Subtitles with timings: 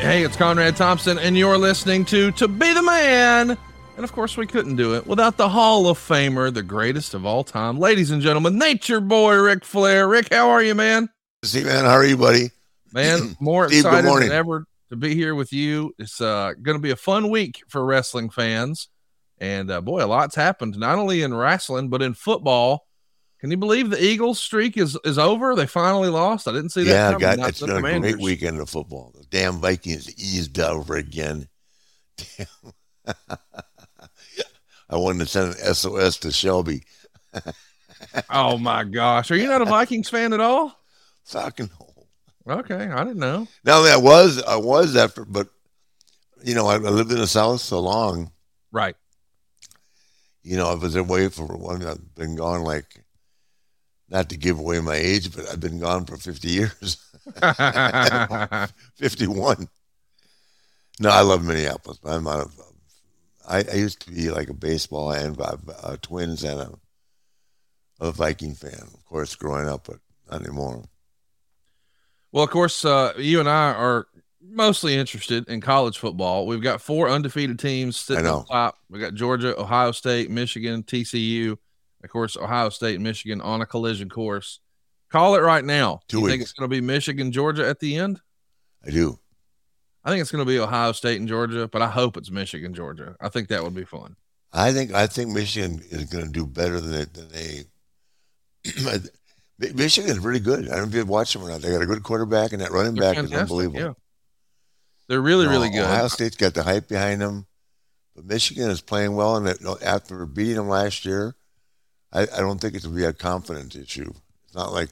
[0.00, 3.50] Hey, it's Conrad Thompson, and you're listening to To Be the Man.
[3.96, 7.26] And of course, we couldn't do it without the Hall of Famer, the greatest of
[7.26, 7.78] all time.
[7.78, 10.08] Ladies and gentlemen, Nature Boy Ric Flair.
[10.08, 11.08] Ric, how are you, man?
[11.44, 12.50] See, man, how are you, buddy?
[12.92, 15.92] Man, more Steve, excited than ever to be here with you.
[15.98, 18.88] It's uh, going to be a fun week for wrestling fans.
[19.38, 22.86] And uh, boy, a lot's happened, not only in wrestling, but in football.
[23.40, 25.54] Can you believe the Eagles streak is, is over?
[25.54, 26.48] They finally lost.
[26.48, 26.90] I didn't see that.
[26.90, 28.12] Yeah, coming, God, not it's been a Commanders.
[28.12, 29.12] great weekend of football.
[29.30, 31.48] Damn Vikings eased over again.
[32.16, 32.46] Damn.
[34.90, 36.84] I wanted to send an SOS to Shelby.
[38.30, 39.30] Oh my gosh.
[39.30, 40.78] Are you not a Vikings fan at all?
[41.24, 42.06] Fucking hell.
[42.48, 43.46] Okay, I didn't know.
[43.64, 45.48] Now I was, I was after, but
[46.42, 48.32] you know, I, I lived in the South so long.
[48.72, 48.96] Right.
[50.42, 51.84] You know, I was away for one.
[51.84, 53.04] I've been gone like,
[54.08, 57.04] not to give away my age, but I've been gone for fifty years.
[58.96, 59.68] 51.
[61.00, 62.50] No, I love Minneapolis, but I'm not a.
[63.48, 66.72] I, I used to be like a baseball and uh, uh, Twins and a,
[68.00, 70.84] a Viking fan, of course, growing up, but not anymore.
[72.30, 74.06] well, of course, uh, you and I are
[74.42, 76.46] mostly interested in college football.
[76.46, 78.76] We've got four undefeated teams sitting on top.
[78.90, 81.56] We got Georgia, Ohio State, Michigan, TCU.
[82.04, 84.60] Of course, Ohio State and Michigan on a collision course.
[85.10, 86.00] Call it right now.
[86.08, 88.20] Two you think it's going to be Michigan, Georgia at the end?
[88.86, 89.18] I do.
[90.04, 92.74] I think it's going to be Ohio State and Georgia, but I hope it's Michigan,
[92.74, 93.16] Georgia.
[93.20, 94.16] I think that would be fun.
[94.52, 99.00] I think I think Michigan is going to do better than they, than they.
[99.74, 100.68] Michigan is really good.
[100.68, 101.60] I don't know if you've watched them or not.
[101.60, 103.80] They got a good quarterback, and that running They're back is unbelievable.
[103.80, 103.92] Yeah.
[105.08, 105.82] They're really, No, really good.
[105.82, 107.46] Ohio State's got the hype behind them,
[108.14, 109.36] but Michigan is playing well.
[109.36, 111.34] And after beating them last year,
[112.12, 114.12] I, I don't think it'll be a confidence issue.
[114.48, 114.88] It's not like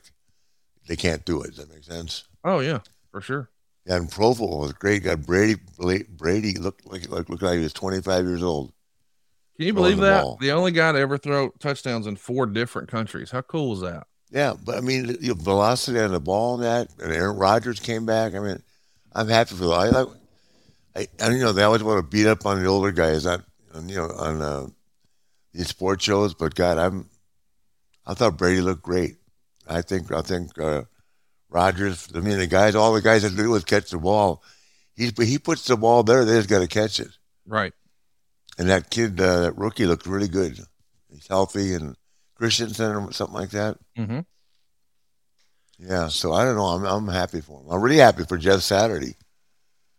[0.87, 1.49] they can't do it.
[1.49, 2.25] Does that make sense?
[2.45, 2.79] oh, yeah,
[3.11, 3.51] for sure.
[3.87, 5.03] Yeah, and Provo was great.
[5.05, 5.57] Got Brady.
[6.09, 8.73] Brady looked like like looked like he was 25 years old.
[9.57, 10.23] Can you believe the that?
[10.23, 10.39] ball.
[10.41, 13.31] The only guy to ever throw touchdowns in four different countries.
[13.31, 14.07] How cool is that?
[14.31, 18.05] Yeah, but I mean, the velocity on the ball and that, and Aaron Rodgers came
[18.05, 18.35] back.
[18.35, 18.61] I mean,
[19.13, 19.73] I'm happy for that.
[19.73, 20.09] I, like-
[20.97, 23.45] I, I, you know, they always want to beat up on the older guys on,
[23.75, 24.67] on you know, on uh,
[25.53, 26.35] these sports shows.
[26.35, 27.09] But God, I'm,
[28.07, 29.17] I thought Brady looked great.
[29.69, 30.83] I think, I think uh,
[31.49, 32.09] Rodgers.
[32.15, 34.43] I mean, the guys, all the guys that do is catch the ball.
[34.95, 36.25] He's, he puts the ball there.
[36.25, 37.11] They just got to catch it.
[37.47, 37.73] Right.
[38.59, 40.59] And that kid, uh, that rookie, looked really good.
[41.11, 41.97] He's healthy and
[42.35, 43.79] Christensen or something like that.
[43.99, 44.21] Mm-hmm.
[45.79, 46.65] Yeah, so I don't know.
[46.65, 47.71] I'm I'm happy for him.
[47.71, 49.17] I'm really happy for Jeff Saturday.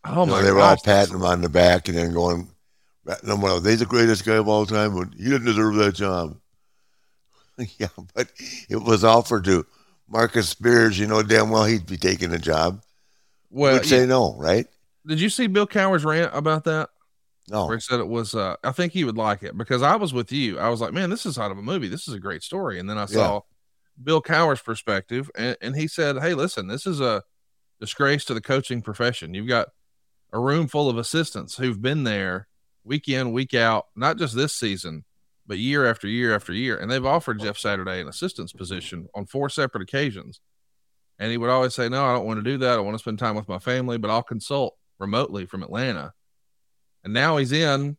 [0.03, 2.49] Oh You know, my they were all patting him on the back and then going,
[3.23, 6.37] "No, well, they're the greatest guy of all time, but he didn't deserve that job."
[7.77, 8.31] yeah, but
[8.69, 9.65] it was offered to
[10.07, 10.97] Marcus Spears.
[10.97, 12.81] You know damn well he'd be taking the job.
[13.49, 14.05] well, Would say yeah.
[14.05, 14.67] no, right?
[15.05, 16.89] did you see Bill Cowher's rant about that?
[17.49, 17.65] No.
[17.65, 20.13] Where he said it was, uh, I think he would like it because I was
[20.13, 20.59] with you.
[20.59, 21.87] I was like, man, this is out of a movie.
[21.87, 22.77] This is a great story.
[22.77, 23.41] And then I saw
[24.03, 27.23] Bill Cowher's perspective, and, and he said, hey, listen, this is a
[27.79, 29.33] disgrace to the coaching profession.
[29.33, 29.69] You've got
[30.33, 32.49] a room full of assistants who've been there
[32.83, 35.05] week in, week out, not just this season,
[35.47, 36.77] but year after year after year.
[36.77, 40.41] And they've offered Jeff Saturday an assistant's position on four separate occasions.
[41.19, 42.77] And he would always say, No, I don't want to do that.
[42.77, 46.13] I want to spend time with my family, but I'll consult remotely from Atlanta.
[47.03, 47.97] And now he's in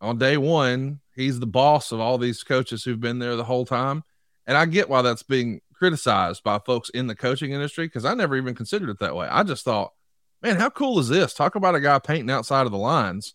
[0.00, 1.00] on day one.
[1.14, 4.02] He's the boss of all these coaches who've been there the whole time.
[4.46, 8.14] And I get why that's being criticized by folks in the coaching industry because I
[8.14, 9.26] never even considered it that way.
[9.28, 9.92] I just thought,
[10.42, 11.32] man, how cool is this?
[11.34, 13.34] Talk about a guy painting outside of the lines.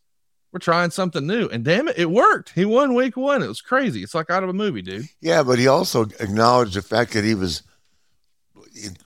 [0.52, 1.48] We're trying something new.
[1.48, 2.54] And damn it, it worked.
[2.56, 3.44] He won week one.
[3.44, 4.02] It was crazy.
[4.02, 5.06] It's like out of a movie, dude.
[5.22, 7.62] Yeah, but he also acknowledged the fact that he was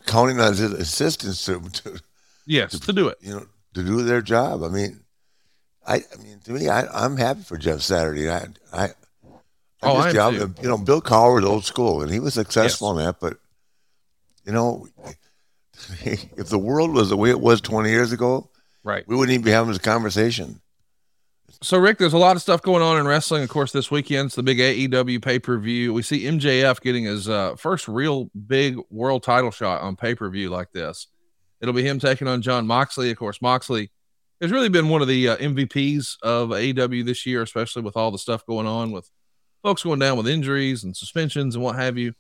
[0.05, 1.99] counting on his assistants to, to
[2.45, 3.17] Yes, to do it.
[3.21, 4.63] you know, to do their job.
[4.63, 5.01] I mean,
[5.85, 8.29] I, I mean, to me, I, I'm happy for Jeff Saturday.
[8.29, 8.89] I, I,
[9.85, 10.55] Oh, I am too.
[10.61, 13.19] you know, Bill Cowher was old school, and he was successful in that.
[13.19, 13.37] But
[14.45, 14.87] you know,
[16.05, 18.49] if the world was the way it was 20 years ago,
[18.85, 19.05] Right.
[19.07, 20.61] we wouldn't even be having this conversation.
[21.63, 23.41] So, Ric, there's a lot of stuff going on in wrestling.
[23.41, 25.93] Of course, this weekend's the big AEW pay per view.
[25.93, 30.29] We see MJF getting his uh, first real big world title shot on pay per
[30.29, 31.07] view like this.
[31.61, 33.11] It'll be him taking on Jon Moxley.
[33.11, 33.91] Of course, Moxley
[34.41, 38.11] has really been one of the uh, MVPs of AEW this year, especially with all
[38.11, 39.09] the stuff going on with
[39.61, 42.13] folks going down with injuries and suspensions and what have you.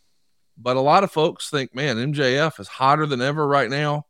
[0.57, 4.05] But a lot of folks think, man, MJF is hotter than ever right now.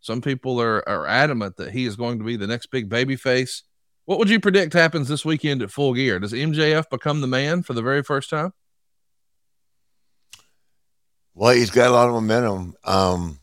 [0.00, 3.16] Some people are, are adamant that he is going to be the next big baby
[3.16, 3.64] face.
[4.08, 6.18] What would you predict happens this weekend at Full Gear?
[6.18, 8.54] Does MJF become the man for the very first time?
[11.34, 12.74] Well, he's got a lot of momentum.
[12.84, 13.38] Um,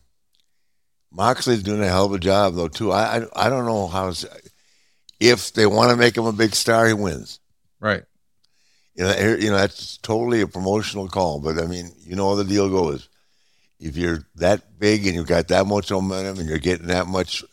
[1.12, 2.90] Moxley's doing a hell of a job though too.
[2.90, 4.12] I I, I don't know how
[5.20, 7.38] if they want to make him a big star, he wins.
[7.78, 8.02] Right.
[8.96, 12.34] You know, you know that's totally a promotional call, but I mean, you know how
[12.34, 13.08] the deal goes.
[13.78, 17.44] If you're that big and you've got that much momentum and you're getting that much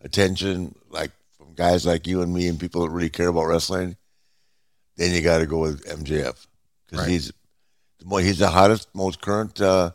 [0.00, 1.10] attention, like
[1.54, 3.96] guys like you and me and people that really care about wrestling,
[4.96, 6.46] then you got to go with MJF
[6.86, 7.08] because right.
[7.08, 7.32] he's
[8.20, 9.92] he's the hottest, most current, uh,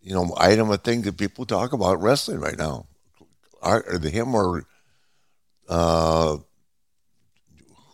[0.00, 2.86] you know, item of thing that people talk about wrestling right now.
[3.62, 4.64] Are, are the him or
[5.68, 6.36] uh,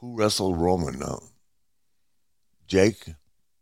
[0.00, 1.20] who wrestled Roman now?
[2.66, 3.04] Jake.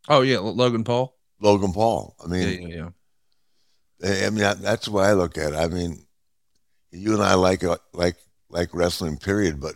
[0.09, 1.17] Oh yeah, Logan Paul.
[1.41, 2.17] Logan Paul.
[2.23, 2.91] I mean, yeah,
[4.03, 4.27] yeah.
[4.27, 5.57] I mean, that's the way I look at it.
[5.57, 6.05] I mean,
[6.91, 8.17] you and I like like
[8.51, 9.61] like wrestling, period.
[9.61, 9.75] But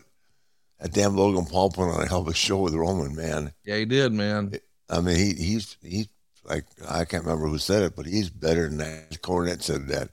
[0.80, 3.52] that damn Logan Paul put on a hell of a show with Roman, man.
[3.64, 4.52] Yeah, he did, man.
[4.88, 6.08] I mean, he he's he's
[6.44, 9.22] like I can't remember who said it, but he's better than that.
[9.22, 10.10] Cornette said that.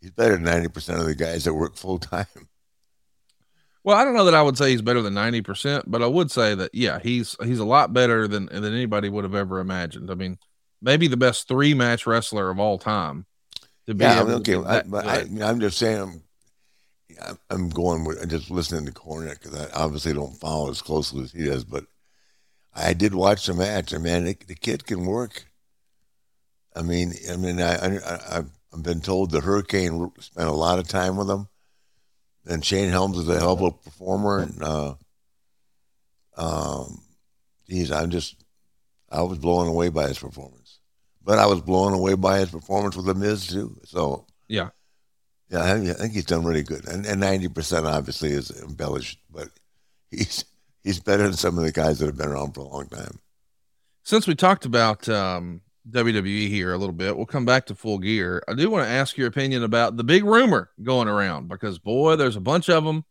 [0.00, 2.26] He's better than ninety percent of the guys that work full time.
[3.82, 6.06] Well, I don't know that I would say he's better than ninety percent, but I
[6.06, 9.60] would say that yeah, he's he's a lot better than than anybody would have ever
[9.60, 10.10] imagined.
[10.10, 10.38] I mean,
[10.80, 13.26] maybe the best three match wrestler of all time.
[13.86, 16.22] To be yeah, okay, I, am just saying,
[17.50, 21.32] I'm, going with just listening to Cornette because I obviously don't follow as closely as
[21.32, 21.84] he does, but
[22.74, 25.46] I did watch the match, and man, the, the kid can work.
[26.74, 28.38] I mean, I mean, I, I
[28.72, 31.48] I've been told the Hurricane spent a lot of time with him
[32.46, 34.40] and Shane Helms is a hell of a performer.
[34.40, 34.94] And uh,
[36.36, 37.00] um,
[37.68, 38.44] geez, I'm just
[39.10, 40.80] I was blown away by his performance,
[41.22, 43.78] but I was blown away by his performance with the Miz too.
[43.84, 44.70] So yeah,
[45.54, 46.86] yeah, I, I think he's done really good.
[46.88, 49.48] And ninety percent obviously is embellished, but
[50.10, 50.44] he's
[50.82, 53.20] he's better than some of the guys that have been around for a long time.
[54.02, 57.16] Since we talked about um, WWE here a little bit.
[57.16, 58.42] We'll come back to full gear.
[58.48, 62.16] I do want to ask your opinion about the big rumor going around because, boy,
[62.16, 63.04] there's a bunch of them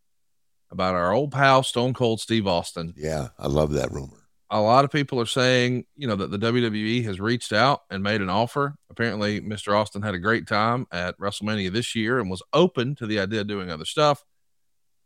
[0.72, 2.94] about our old pal Stone Cold Steve Austin.
[2.98, 4.23] Yeah, I love that rumor.
[4.54, 8.04] A lot of people are saying, you know, that the WWE has reached out and
[8.04, 8.76] made an offer.
[8.88, 9.76] Apparently, Mr.
[9.76, 13.42] Austin had a great time at WrestleMania this year and was open to the idea
[13.42, 14.24] of doing other stuff.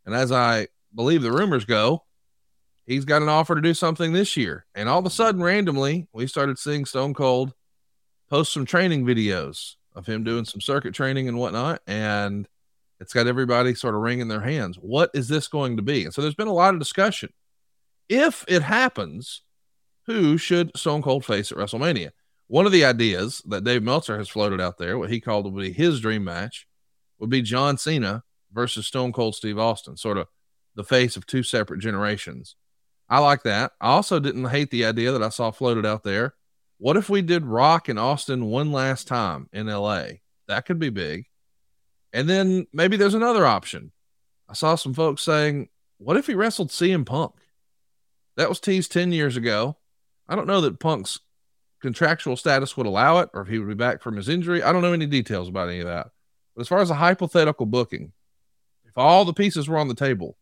[0.06, 2.04] And as I believe the rumors go,
[2.86, 4.66] he's got an offer to do something this year.
[4.76, 7.54] And all of a sudden, randomly, we started seeing Stone Cold
[8.30, 11.82] post some training videos of him doing some circuit training and whatnot.
[11.88, 12.50] And
[13.00, 14.76] it's got everybody sort of wringing their hands.
[14.76, 16.04] What is this going to be?
[16.04, 17.30] And so there's been a lot of discussion.
[18.10, 19.42] If it happens,
[20.06, 22.12] who should Stone Cold face at WrestleMania?
[22.48, 25.62] One of the ideas that Dave Meltzer has floated out there, what he called would
[25.62, 26.66] be his dream match,
[27.20, 28.24] would be John Cena
[28.54, 30.28] versus Stone Cold Steve Austin, sort of
[30.76, 32.56] the face of two separate generations.
[33.10, 33.74] I like that.
[33.82, 36.36] I also didn't hate the idea that I saw floated out there
[36.80, 40.06] what if we did Rock and Austin one last time in LA?
[40.48, 41.26] That could be big.
[42.14, 43.92] And then maybe there's another option.
[44.48, 47.34] I saw some folks saying, what if he wrestled CM Punk?
[48.38, 49.76] That was teased 10 years ago.
[50.30, 51.20] I don't know that Punk's
[51.82, 54.64] contractual status would allow it or if he would be back from his injury.
[54.64, 56.12] I don't know any details about any of that.
[56.56, 58.14] But as far as a hypothetical booking,
[58.86, 60.38] if all the pieces were on the table,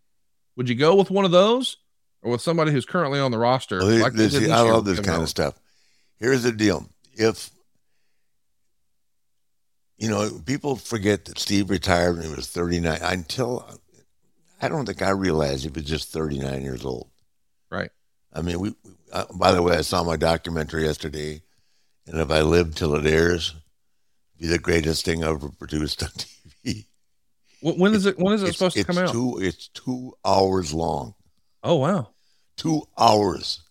[0.56, 1.78] would you go with one of those
[2.22, 3.80] or with somebody who's currently on the roster?
[3.80, 5.60] Well, like this, I love this kind of stuff
[6.20, 6.88] here's the deal.
[7.14, 7.50] If
[9.98, 13.00] you know, people forget that Steve retired when he was 39.
[13.02, 13.80] Until
[14.62, 17.10] I don't think I realized he was just 39 years old.
[17.70, 17.92] Right.
[18.34, 18.76] I mean, we.
[19.12, 21.42] Uh, by the way, I saw my documentary yesterday,
[22.08, 23.56] and if I live till it airs,
[24.40, 26.10] be the greatest thing ever produced on
[26.66, 26.86] TV.
[27.62, 28.20] When is it?
[28.20, 29.12] When is it supposed to come out?
[29.12, 31.16] Two, it's two hours long.
[31.64, 32.10] Oh wow!
[32.58, 33.62] Two hours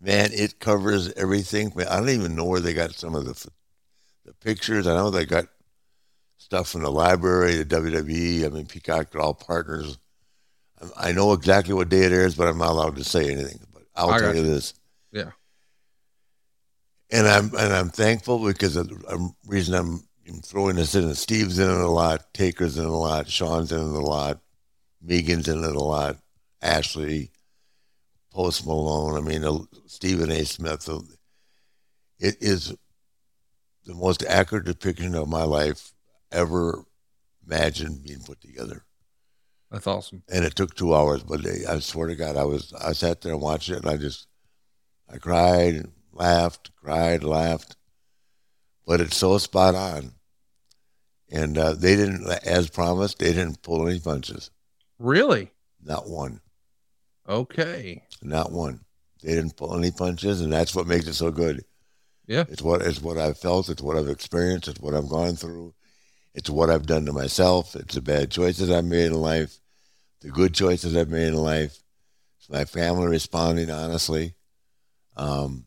[0.00, 1.72] man, it covers everything.
[1.78, 3.50] I don't even know where they got some of the
[4.24, 4.86] the pictures.
[4.86, 5.46] I know they got
[6.38, 8.44] stuff from the library, the WWE.
[8.44, 9.98] I mean, Peacock are all partners.
[10.96, 13.60] I know exactly what day it airs, but I'm not allowed to say anything.
[13.72, 14.74] But I'll I tell you, you this.
[15.12, 15.30] Yeah.
[17.10, 20.06] And I'm and I'm thankful because the um, reason I'm
[20.42, 21.14] throwing this in.
[21.14, 24.40] Steve's in it a lot, Taker's in it a lot, Shawn's in it a lot,
[25.00, 26.18] Megan's in it a lot,
[26.60, 27.30] Ashley,
[28.32, 29.16] Post Malone.
[29.16, 30.44] I mean, Stephen A.
[30.44, 30.88] Smith.
[32.18, 32.74] It is
[33.84, 35.92] the most accurate depiction of my life
[36.32, 36.84] ever
[37.46, 38.85] imagined being put together.
[39.70, 40.22] That's awesome.
[40.30, 43.32] And it took two hours, but I swear to God, I was I sat there
[43.32, 44.28] and watched it, and I just
[45.12, 47.76] I cried, laughed, cried, laughed.
[48.86, 50.12] But it's so spot on,
[51.30, 54.50] and uh, they didn't, as promised, they didn't pull any punches.
[54.98, 55.50] Really?
[55.82, 56.40] Not one.
[57.28, 58.04] Okay.
[58.22, 58.84] Not one.
[59.22, 61.64] They didn't pull any punches, and that's what makes it so good.
[62.26, 62.44] Yeah.
[62.48, 63.68] It's what it's what I've felt.
[63.68, 64.68] It's what I've experienced.
[64.68, 65.74] It's what I've gone through,
[66.36, 67.74] It's what I've done to myself.
[67.74, 69.58] It's the bad choices I've made in life,
[70.20, 71.78] the good choices I've made in life.
[72.38, 74.34] It's my family responding honestly.
[75.16, 75.64] Um,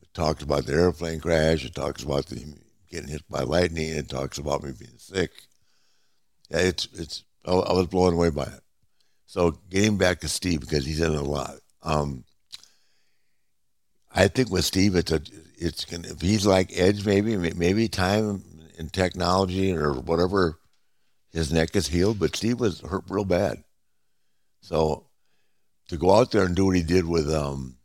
[0.00, 1.62] it talks about the airplane crash.
[1.62, 2.54] It talks about the
[2.90, 3.90] getting hit by lightning.
[3.90, 5.30] It talks about me being sick.
[6.48, 7.24] Yeah, it's it's.
[7.44, 8.60] I was blown away by it.
[9.26, 11.56] So getting back to Steve because he's in a lot.
[11.82, 12.24] Um,
[14.14, 15.20] I think with Steve, it's a
[15.58, 18.44] it's gonna if he's like Edge, maybe maybe time
[18.82, 20.58] and technology or whatever,
[21.32, 22.18] his neck is healed.
[22.18, 23.62] But Steve was hurt real bad.
[24.60, 25.06] So
[25.88, 27.76] to go out there and do what he did with um,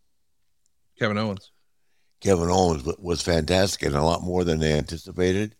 [1.00, 1.51] Kevin Owens,
[2.20, 5.56] Kevin Owens was fantastic and a lot more than they anticipated.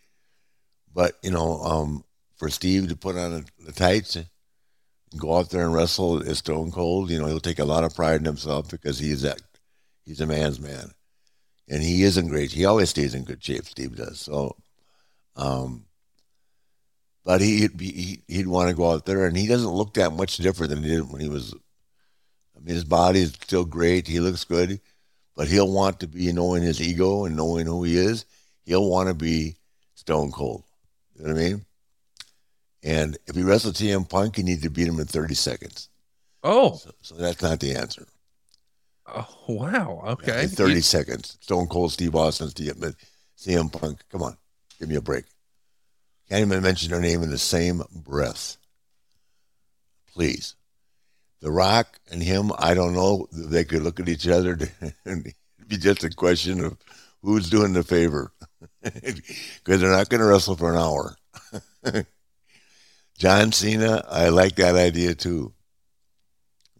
[0.94, 2.04] But you know, um,
[2.38, 4.28] for Steve to put on the tights and
[5.18, 7.96] go out there and wrestle as Stone Cold, you know, he'll take a lot of
[7.96, 9.42] pride in himself because he's that
[10.04, 10.92] he's a man's man,
[11.70, 12.52] and he is in great.
[12.52, 13.66] He always stays in good shape.
[13.66, 14.56] Steve does so.
[15.38, 15.86] Um,
[17.24, 20.38] but he, he he'd want to go out there, and he doesn't look that much
[20.38, 21.54] different than he did when he was.
[22.56, 24.08] I mean, his body is still great.
[24.08, 24.80] He looks good,
[25.36, 28.26] but he'll want to be knowing his ego and knowing who he is.
[28.66, 29.58] He'll want to be
[29.96, 30.64] Stone Cold.
[31.16, 31.66] You know what I mean?
[32.84, 35.90] And if he wrestles CM Punk, he needs to beat him in 30 seconds.
[36.44, 36.76] Oh.
[36.76, 38.08] So, so that's not the answer.
[39.06, 40.02] Oh, wow.
[40.06, 40.44] Okay.
[40.44, 40.82] In 30 you...
[40.82, 41.38] seconds.
[41.42, 42.96] Stone Cold Steve Austin's to you but
[43.38, 44.00] CM Punk.
[44.10, 44.38] Come on.
[44.80, 45.26] Give me a break.
[46.30, 48.58] Can't even mention their name in the same breath.
[50.14, 50.56] Please.
[51.42, 53.28] The Rock and him, I don't know.
[53.32, 54.58] They could look at each other
[55.06, 56.78] and it'd be just a question of
[57.22, 58.32] who's doing the favor.
[58.82, 61.16] Because they're not going to wrestle for an hour.
[63.18, 65.54] John Cena, I like that idea too.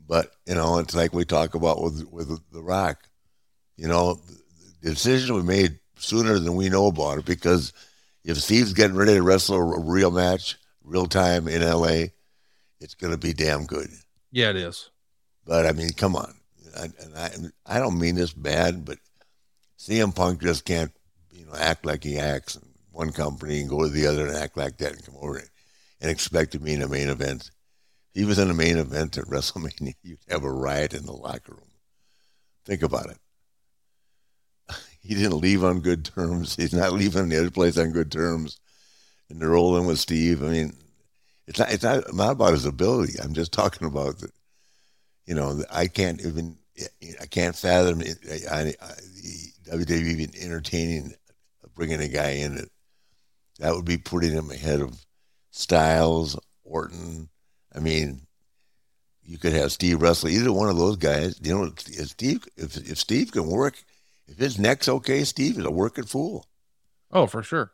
[0.08, 3.10] But you know, it's like we talk about with with The Rock.
[3.76, 4.22] You know,
[4.82, 7.74] the decision was made sooner than we know about it because
[8.28, 12.08] if Steve's getting ready to wrestle a real match, real time in LA,
[12.82, 13.88] it's going to be damn good.
[14.32, 14.90] Yeah, it is.
[15.46, 16.34] But I mean, come on.
[16.78, 17.18] I, and
[17.66, 18.98] I, I don't mean this bad, but
[19.80, 20.92] CM Punk just can't,
[21.32, 24.36] you know, act like he acts in one company and go to the other and
[24.36, 25.42] act like that and come over
[26.02, 27.50] and expect to be in a main event.
[28.14, 31.14] If he was in a main event at WrestleMania, you'd have a riot in the
[31.14, 31.72] locker room.
[32.66, 33.18] Think about it.
[35.08, 36.56] He didn't leave on good terms.
[36.56, 38.60] He's not leaving the other place on good terms.
[39.30, 40.44] And they're rolling with Steve.
[40.44, 40.74] I mean,
[41.48, 43.14] it's not, it's not, not about his ability.
[43.22, 44.30] I'm just talking about the,
[45.26, 46.58] you know, I can't even,
[47.22, 48.18] I can't fathom it,
[48.52, 48.92] I, I,
[49.70, 51.14] WWE even entertaining
[51.76, 52.70] bringing a guy in that
[53.60, 55.06] that would be putting him ahead of
[55.52, 57.30] Styles, Orton.
[57.74, 58.22] I mean,
[59.24, 61.40] you could have Steve Russell, either one of those guys.
[61.42, 63.84] You know, if Steve, if, if Steve can work,
[64.28, 66.48] if his neck's okay, Steve is a working fool.
[67.12, 67.72] Oh, for sure.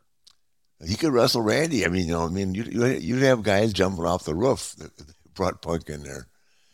[0.84, 1.84] He could wrestle Randy.
[1.84, 4.90] I mean, you know, I mean, you you'd have guys jumping off the roof that
[5.34, 6.26] brought Punk in there,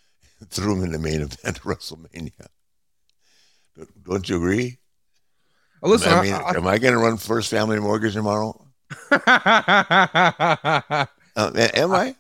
[0.51, 2.47] threw him in the main event of WrestleMania.
[4.05, 4.79] Don't you agree?
[5.81, 8.67] Well, listen, I mean, I, I, am I going to run First Family Mortgage tomorrow?
[9.11, 11.07] uh,
[11.37, 12.15] am I?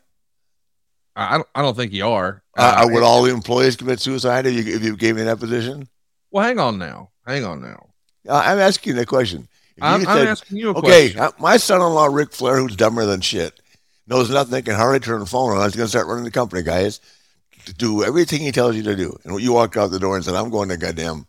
[1.17, 2.43] I don't, I don't think you are.
[2.57, 5.41] Uh, uh, would all the employees commit suicide if you, if you gave me that
[5.41, 5.89] position?
[6.31, 7.10] Well, hang on now.
[7.27, 7.91] Hang on now.
[8.29, 9.49] Uh, I'm asking the question.
[9.81, 11.21] I'm, I'm, asking you a okay, question.
[11.21, 13.61] Okay, uh, my son-in-law Ric Flair, who's dumber than shit,
[14.07, 15.65] knows nothing, can hardly turn the phone on.
[15.65, 17.01] He's going to start running the company, guys.
[17.67, 19.17] To do everything he tells you to do.
[19.25, 21.27] And you walked out the door and said, "I'm going to goddamn,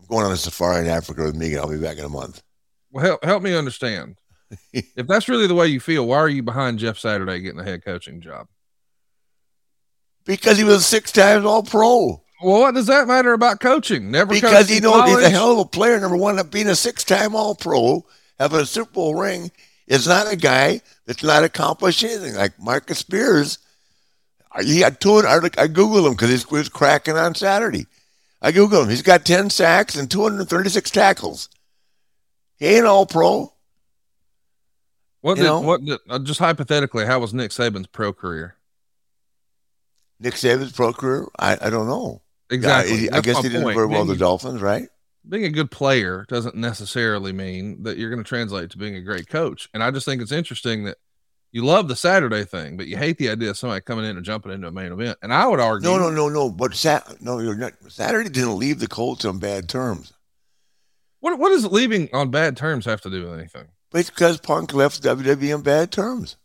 [0.00, 2.08] I'm going on a safari in Africa with me, and I'll be back in a
[2.08, 2.42] month."
[2.90, 4.16] Well, help, help me understand.
[4.72, 7.64] if that's really the way you feel, why are you behind Jeff Saturday getting a
[7.64, 8.48] head coaching job?
[10.24, 12.22] Because he was six times All Pro.
[12.42, 14.10] Well, what does that matter about coaching?
[14.10, 16.00] Never because he knows he's a hell of a player.
[16.00, 18.04] Number one, being a six-time All-Pro,
[18.38, 19.50] having a Super Bowl ring,
[19.86, 22.34] is not a guy that's not accomplished anything.
[22.34, 23.58] Like Marcus Spears,
[24.62, 25.18] he had two.
[25.18, 27.86] I, I googled him because he was cracking on Saturday.
[28.40, 28.88] I googled him.
[28.88, 31.50] He's got ten sacks and two hundred thirty-six tackles.
[32.56, 33.52] He ain't All-Pro.
[35.20, 38.56] What did, what did, uh, just hypothetically, how was Nick Saban's pro career?
[40.18, 41.26] Nick Saban's pro career?
[41.38, 42.22] I, I don't know.
[42.50, 43.04] Exactly.
[43.06, 44.88] Yeah, I guess he didn't very well the Dolphins, right?
[45.28, 49.02] Being a good player doesn't necessarily mean that you're going to translate to being a
[49.02, 49.68] great coach.
[49.74, 50.96] And I just think it's interesting that
[51.52, 54.24] you love the Saturday thing, but you hate the idea of somebody coming in and
[54.24, 55.18] jumping into a main event.
[55.22, 56.50] And I would argue, no, no, no, no.
[56.50, 57.74] But Sat- no, you're not.
[57.88, 60.12] Saturday didn't leave the Colts on bad terms.
[61.20, 63.68] What what does leaving on bad terms have to do with anything?
[63.92, 66.36] It's because Punk left WWE on bad terms.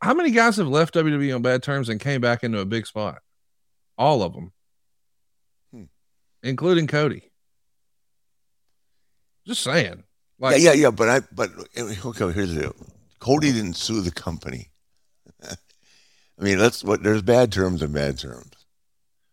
[0.00, 2.86] How many guys have left WWE on bad terms and came back into a big
[2.86, 3.18] spot?
[3.98, 4.52] All of them
[6.44, 7.32] including Cody.
[9.46, 10.04] Just saying.
[10.38, 10.90] Like, yeah, yeah, yeah.
[10.90, 12.76] But I, but okay, here's the deal.
[13.18, 14.70] Cody didn't sue the company.
[15.42, 15.56] I
[16.38, 18.52] mean, let's what there's bad terms and bad terms.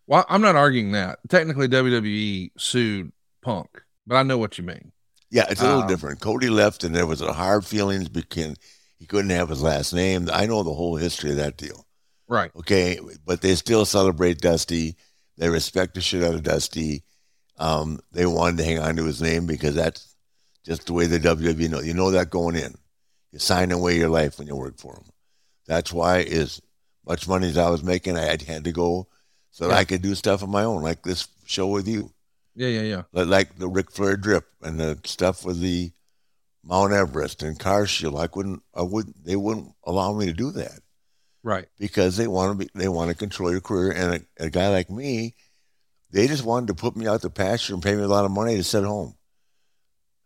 [0.07, 1.19] Well, I'm not arguing that.
[1.29, 4.91] Technically, WWE sued Punk, but I know what you mean.
[5.29, 6.19] Yeah, it's a little um, different.
[6.19, 8.57] Cody left, and there was a hard feelings because
[8.97, 10.29] he couldn't have his last name.
[10.31, 11.85] I know the whole history of that deal.
[12.27, 12.51] Right.
[12.55, 14.97] Okay, but they still celebrate Dusty.
[15.41, 17.03] They respect the shit out of Dusty.
[17.57, 20.15] Um, they wanted to hang on to his name because that's
[20.63, 21.81] just the way the WWE know.
[21.81, 22.75] You know that going in.
[23.31, 25.05] You sign away your life when you work for them.
[25.65, 26.61] That's why as
[27.07, 29.07] much money as I was making, I had, had to go
[29.49, 29.77] so yeah.
[29.77, 32.11] I could do stuff on my own, like this show with you.
[32.53, 33.03] Yeah, yeah, yeah.
[33.11, 35.91] Like the Ric Flair drip and the stuff with the
[36.63, 38.19] Mount Everest and Car Shield.
[38.19, 40.80] I couldn't, I wouldn't, they wouldn't allow me to do that.
[41.43, 41.67] Right.
[41.79, 43.91] Because they want to be, they want to control your career.
[43.91, 45.35] And a, a guy like me,
[46.11, 48.31] they just wanted to put me out the pasture and pay me a lot of
[48.31, 49.15] money to sit home.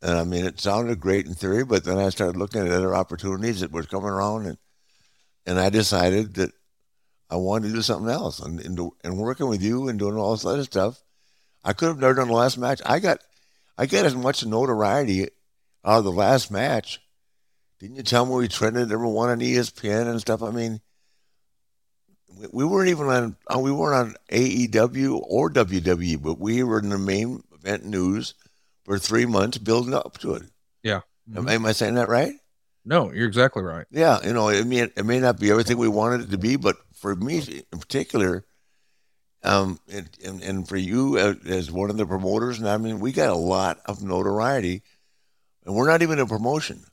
[0.01, 2.93] And I mean, it sounded great in theory, but then I started looking at other
[2.93, 4.57] opportunities that were coming around, and
[5.47, 6.51] and I decided that
[7.29, 8.39] I wanted to do something else.
[8.39, 11.01] And and, and working with you and doing all this other stuff,
[11.63, 12.81] I could have never done the last match.
[12.85, 13.19] I got
[13.77, 15.23] I got as much notoriety
[15.83, 16.99] out of the last match.
[17.79, 20.43] Didn't you tell me we trended number one on ESPN and stuff?
[20.43, 20.81] I mean,
[22.37, 26.79] we, we weren't even on uh, we weren't on AEW or WWE, but we were
[26.79, 28.33] in the main event news
[28.83, 30.43] for three months building up to it.
[30.83, 31.01] Yeah.
[31.29, 31.49] Mm-hmm.
[31.49, 32.33] Am, I saying that right?
[32.85, 33.87] No, you're exactly right.
[33.89, 36.55] Yeah, you know, it may it may not be everything we wanted it to be,
[36.55, 38.45] but for me in particular,
[39.43, 42.99] um, and, and, and for you as, as one of the promoters, and I mean,
[42.99, 44.83] we got a lot of notoriety,
[45.65, 46.83] and we're not even a promotion.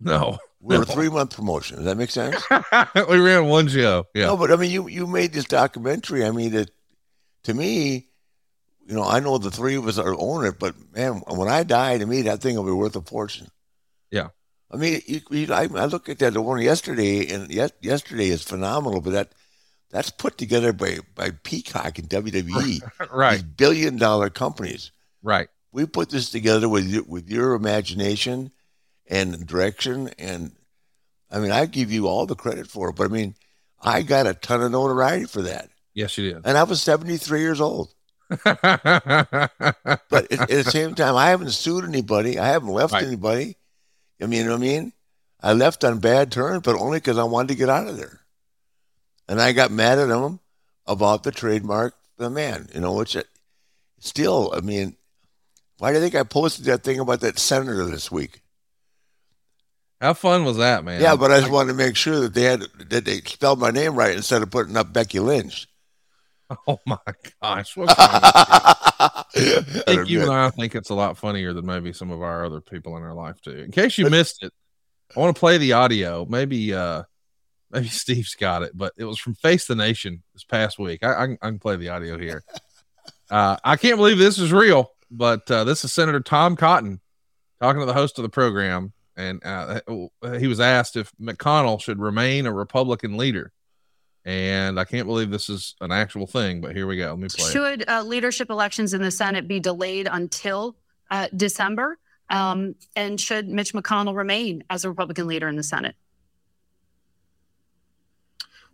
[0.00, 1.76] No, we're a three month promotion.
[1.76, 2.42] Does that make sense?
[3.08, 4.06] we ran one show.
[4.14, 4.26] Yeah.
[4.26, 6.24] No, but I mean, you you made this documentary.
[6.24, 6.70] I mean, it
[7.44, 8.06] to me,
[8.86, 11.64] you know, I know the three of us are own it, but man, when I
[11.64, 13.48] die, to me, that thing will be worth a fortune.
[14.10, 14.28] Yeah.
[14.70, 18.28] I mean, you, you, I, I look at that the one yesterday, and yes, yesterday
[18.28, 19.32] is phenomenal, but that
[19.90, 22.80] that's put together by by Peacock and WWE,
[23.12, 23.32] right?
[23.32, 25.48] These billion dollar companies, right?
[25.72, 28.52] We put this together with with your imagination
[29.12, 30.52] and direction, and
[31.30, 33.34] I mean, I give you all the credit for it, but I mean,
[33.78, 35.68] I got a ton of notoriety for that.
[35.92, 37.92] Yes, you did, and I was seventy three years old.
[38.28, 42.38] but at, at, the same time, I haven't sued anybody.
[42.38, 43.04] I haven't left right.
[43.04, 43.58] anybody.
[44.22, 44.92] I mean, you know what I mean?
[45.42, 48.20] I left on bad terms, but only because I wanted to get out of there.
[49.28, 50.40] And I got mad at them
[50.86, 53.26] about the trademark, the man, you know, which it,
[53.98, 54.96] still, I mean,
[55.78, 58.41] why do you think I posted that thing about that senator this week?
[60.02, 61.00] How fun was that, man?
[61.00, 63.70] Yeah, but I just wanted to make sure that they had that they spelled my
[63.70, 65.68] name right instead of putting up Becky Lynch.
[66.68, 66.98] Oh my
[67.40, 67.78] gosh!
[67.78, 69.24] I
[69.86, 72.60] think you and I think it's a lot funnier than maybe some of our other
[72.60, 73.56] people in our life too.
[73.56, 74.52] In case you missed it,
[75.16, 76.26] I want to play the audio.
[76.28, 77.04] Maybe uh
[77.70, 81.02] maybe Steve's got it, but it was from Face the Nation this past week.
[81.02, 82.44] I, I, can, I can play the audio here.
[83.30, 87.00] Uh, I can't believe this is real, but uh, this is Senator Tom Cotton
[87.62, 89.80] talking to the host of the program, and uh,
[90.38, 93.52] he was asked if McConnell should remain a Republican leader
[94.24, 97.08] and I can't believe this is an actual thing, but here we go.
[97.08, 97.50] Let me play.
[97.50, 100.76] Should uh, leadership elections in the Senate be delayed until
[101.10, 101.98] uh, December?
[102.30, 105.96] Um, and should Mitch McConnell remain as a Republican leader in the Senate?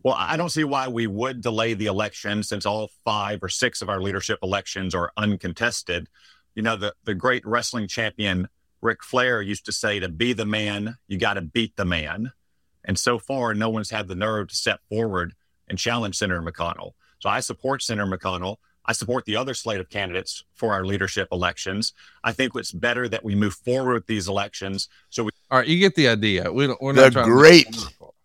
[0.02, 3.82] Well, I don't see why we would delay the election since all five or six
[3.82, 6.08] of our leadership elections are uncontested.
[6.54, 8.48] You know, the, the great wrestling champion
[8.80, 12.32] Ric Flair used to say, to be the man, you got to beat the man.
[12.84, 15.34] And so far, no one's had the nerve to step forward
[15.68, 16.92] and challenge Senator McConnell.
[17.18, 18.56] So I support Senator McConnell.
[18.84, 21.92] I support the other slate of candidates for our leadership elections.
[22.24, 24.88] I think it's better that we move forward with these elections.
[25.10, 25.30] So we.
[25.50, 26.50] All right, you get the idea.
[26.50, 27.76] We don't, we're the not great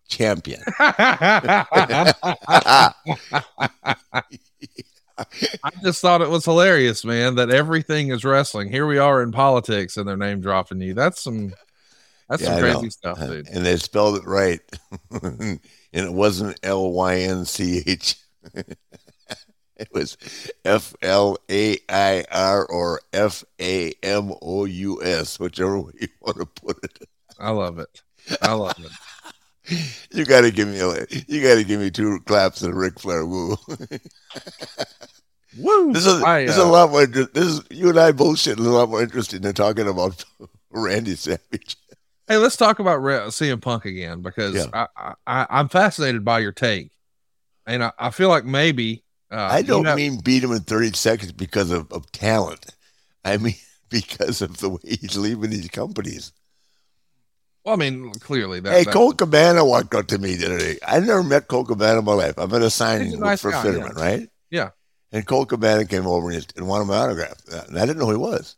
[0.08, 0.62] champion.
[5.18, 8.70] I just thought it was hilarious, man, that everything is wrestling.
[8.70, 10.94] Here we are in politics and they're name dropping you.
[10.94, 11.54] That's some
[12.28, 13.48] that's yeah, some crazy stuff, uh, dude.
[13.48, 14.60] And they spelled it right.
[15.22, 15.60] and
[15.92, 18.16] it wasn't L Y N C H.
[19.76, 20.16] It was
[20.64, 26.08] F L A I R or F A M O U S, whichever way you
[26.20, 27.08] want to put it.
[27.40, 28.02] I love it.
[28.40, 28.92] I love it.
[30.10, 32.76] You got to give me a, you got to give me two claps and a
[32.76, 33.56] Ric Flair woo.
[35.58, 35.92] woo!
[35.92, 37.06] This is I, uh, this is a lot more.
[37.06, 38.58] This is you and I bullshit.
[38.58, 40.24] Is a lot more interesting than talking about
[40.70, 41.76] Randy Savage.
[42.28, 44.86] Hey, let's talk about CM Punk again because yeah.
[44.96, 46.90] I, I am fascinated by your take,
[47.66, 51.32] and I, I feel like maybe uh, I don't mean beat him in 30 seconds
[51.32, 52.66] because of, of talent.
[53.24, 53.56] I mean
[53.90, 56.32] because of the way he's leaving these companies.
[57.64, 58.72] Well, I mean, clearly that.
[58.72, 60.78] hey, that, Colt Cabana walked up to me the other day.
[60.86, 62.34] I never met Colt Cabana in my life.
[62.36, 64.02] I'm at a signing a nice for guy, Fitterman, yeah.
[64.02, 64.28] right?
[64.50, 64.70] Yeah.
[65.12, 67.40] And Colt Cabana came over and, and wanted my autograph.
[67.68, 68.56] And I didn't know who he was.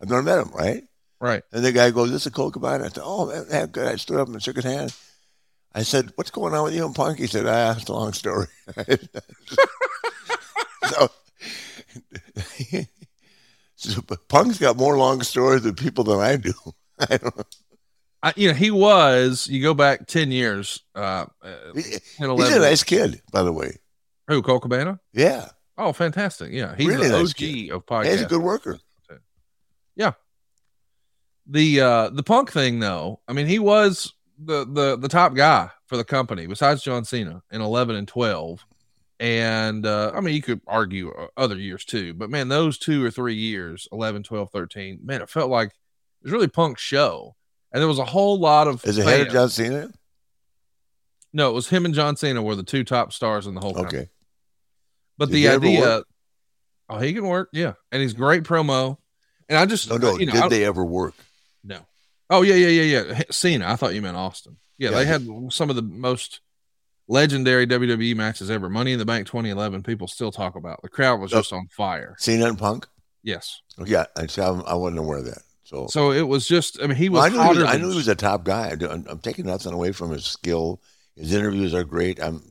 [0.00, 0.84] I've never met him, right?
[1.20, 1.42] right.
[1.52, 3.96] And the guy goes, "This is Colt Cabana." I said, "Oh, man, man, good." I
[3.96, 4.94] stood up and shook his hand.
[5.72, 8.12] I said, "What's going on with you and Punk?" He said, "Ah, it's a long
[8.12, 8.46] story."
[10.84, 11.08] so,
[13.76, 16.52] so, but Punk's got more long stories than people than I do.
[16.98, 17.44] I don't know.
[18.24, 19.46] I, you know, he was.
[19.48, 20.82] You go back ten years.
[20.94, 23.76] Uh, uh, He- 10, He's a nice kid, by the way.
[24.28, 24.98] Who Colt Cabana?
[25.12, 26.50] Yeah, Oh, fantastic!
[26.52, 27.70] Yeah, he's Really nice OG kid.
[27.70, 28.78] of Yeah, he's a good worker.
[29.96, 30.12] Yeah.
[31.46, 33.20] The uh the Punk thing, though.
[33.28, 37.42] I mean, he was the the the top guy for the company besides John Cena
[37.50, 38.64] in eleven and twelve.
[39.20, 43.04] And uh, I mean, you could argue uh, other years too, but man, those two
[43.04, 45.74] or three years 11, 12, 13, man, it felt like it
[46.24, 47.36] was really Punk's show.
[47.74, 49.90] And there was a whole lot of Is it head of John Cena?
[51.32, 53.76] No, it was him and John Cena were the two top stars in the whole.
[53.76, 54.08] Okay.
[55.18, 56.02] But Did the idea,
[56.88, 58.98] oh, he can work, yeah, and he's great promo.
[59.48, 60.16] And I just, No, no.
[60.16, 61.14] you know, Did they ever work?
[61.62, 61.80] no.
[62.30, 63.22] Oh yeah, yeah, yeah, yeah.
[63.30, 63.68] Cena.
[63.68, 64.56] I thought you meant Austin.
[64.78, 66.40] Yeah, Yeah, they had some of the most
[67.06, 68.70] legendary WWE matches ever.
[68.70, 69.82] Money in the Bank 2011.
[69.82, 70.80] People still talk about.
[70.82, 71.38] The crowd was Oh.
[71.38, 72.14] just on fire.
[72.18, 72.86] Cena and Punk?
[73.22, 73.60] Yes.
[73.84, 75.42] Yeah, I, I wasn't aware of that.
[75.64, 76.80] So, So it was just.
[76.82, 77.32] I mean, he was.
[77.32, 78.76] Well, I, knew he was I knew he was a top guy.
[78.80, 80.80] I'm, I'm taking nothing away from his skill.
[81.16, 82.20] His interviews are great.
[82.22, 82.42] I'm.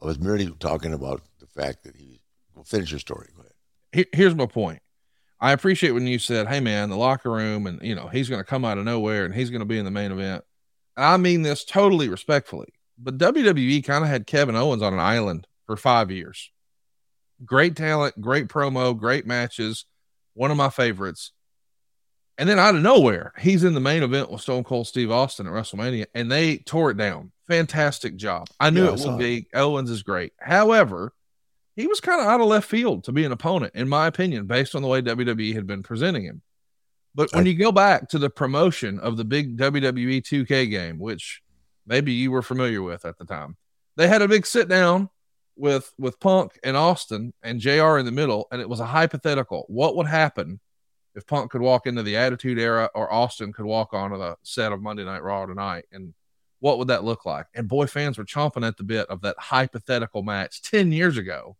[0.00, 2.20] I was merely talking about the fact that he.
[2.54, 3.28] Well, finish your story.
[3.36, 3.52] Go ahead.
[3.92, 4.80] Here- here's my point.
[5.40, 8.40] I appreciate when you said, "Hey, man, the locker room, and you know, he's going
[8.40, 10.44] to come out of nowhere, and he's going to be in the main event."
[10.96, 12.68] I mean this totally respectfully,
[12.98, 16.50] but WWE kind of had Kevin Owens on an island for five years.
[17.44, 19.86] Great talent, great promo, great matches,
[20.34, 21.32] one of my favorites.
[22.38, 25.46] And then out of nowhere, he's in the main event with Stone Cold Steve Austin
[25.46, 27.30] at WrestleMania, and they tore it down.
[27.46, 28.48] Fantastic job.
[28.58, 29.48] I knew Yeah, it saw would be.
[29.54, 30.32] Owens is great.
[30.40, 31.12] However,
[31.76, 34.46] he was kind of out of left field to be an opponent, in my opinion,
[34.46, 36.42] based on the way WWE had been presenting him.
[37.14, 40.98] But when I- you go back to the promotion of the big WWE 2K game,
[40.98, 41.42] which
[41.86, 43.56] maybe you were familiar with at the time,
[43.96, 45.10] they had a big sit down
[45.54, 49.66] with with Punk and Austin and JR in the middle, and it was a hypothetical.
[49.68, 50.60] What would happen
[51.14, 54.72] if Punk could walk into the Attitude Era or Austin could walk onto the set
[54.72, 55.84] of Monday Night Raw tonight?
[55.92, 56.14] And
[56.60, 57.46] what would that look like?
[57.54, 61.56] And boy, fans were chomping at the bit of that hypothetical match 10 years ago,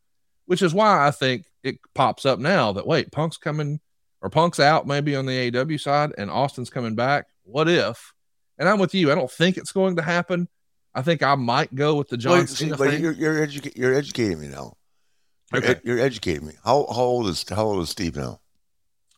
[0.46, 3.80] which is why I think it pops up now that wait, Punk's coming
[4.20, 7.26] or Punk's out maybe on the AW side and Austin's coming back.
[7.42, 8.12] What if?
[8.58, 9.10] And I'm with you.
[9.10, 10.48] I don't think it's going to happen.
[10.94, 13.94] I think I might go with the John Well, see, but you're you're, educa- you're
[13.94, 14.74] educating me now.
[15.52, 15.70] You're, Okay.
[15.72, 16.52] ed- you're educating me.
[16.62, 18.41] How how old is how old is Steve now?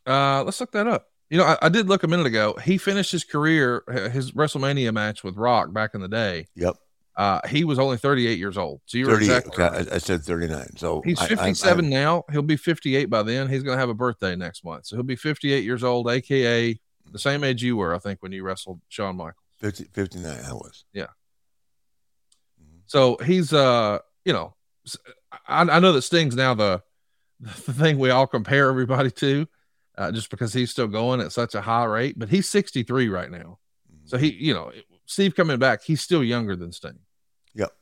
[0.07, 1.07] Uh, let's look that up.
[1.31, 2.55] You know, I, I did look a minute ago.
[2.63, 6.47] He finished his career, his WrestleMania match with Rock back in the day.
[6.55, 6.77] Yep,
[7.17, 8.83] Uh, he was only 38 years old.
[8.87, 9.25] So you're thirty.
[9.27, 9.93] exactly okay, right.
[9.93, 10.77] I, I said thirty nine.
[10.77, 12.25] So He's I- I- 57 I'm- now.
[12.31, 13.49] He'll be 58 by then.
[13.49, 14.87] He's going to have a birthday next month.
[14.87, 16.79] So he'll be 58 years old, aka
[17.11, 19.37] the same age you were, I think, when you wrestled Shawn Michaels.
[19.61, 20.85] 50, 59 I was.
[20.93, 21.07] Yeah.
[22.87, 24.55] So he's, uh, you know,
[25.49, 26.83] I know that Sting's now the
[27.41, 29.47] the thing we all compare everybody to,
[29.97, 32.19] uh, just because he's still going at such a high rate.
[32.19, 33.59] But he's 63 right now.
[34.07, 34.71] So he, you know,
[35.07, 36.99] Steve coming back, he's still younger than Sting.
[37.55, 37.73] Yep.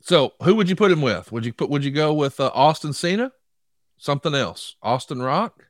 [0.00, 1.30] So who would you put him with?
[1.32, 1.70] Would you put?
[1.70, 3.32] Would you go with uh, Austin Cena?
[3.98, 4.76] Something else?
[4.82, 5.66] Austin Rock,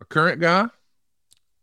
[0.00, 0.66] a current guy.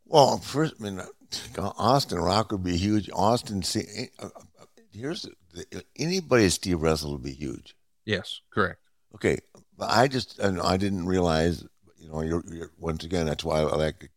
[0.06, 3.10] Well, first, I mean, uh, Austin Rock would be huge.
[3.14, 7.76] Austin, C- uh, uh, here's the, anybody Steve Russell would be huge.
[8.06, 8.80] Yes, correct.
[9.16, 9.40] Okay,
[9.78, 11.64] but I just and I didn't realize.
[12.04, 13.26] You know, you're, you're once again.
[13.26, 14.12] That's why I like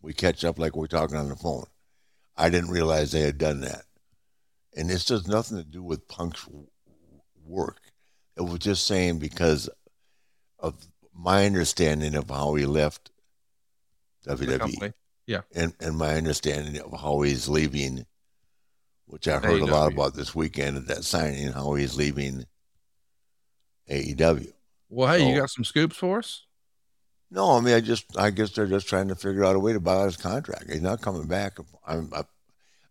[0.00, 1.66] we catch up like we're talking on the phone.
[2.36, 3.82] I didn't realize they had done that,
[4.76, 6.48] and this has nothing to do with Punk's
[7.44, 7.78] work.
[8.36, 9.68] It was just saying because
[10.58, 10.74] of
[11.14, 13.10] my understanding of how he left
[14.26, 14.92] WWE company.
[15.54, 18.06] and, and my understanding of how he's leaving,
[19.06, 22.46] which I heard a lot about this weekend at that signing, how he's leaving
[23.90, 24.52] AEW.
[24.88, 26.46] Well, hey, you got some scoops for us?
[27.34, 29.72] No, I mean, I just, I guess they're just trying to figure out a way
[29.72, 30.70] to buy out his contract.
[30.70, 31.56] He's not coming back.
[31.86, 32.24] I'm, I,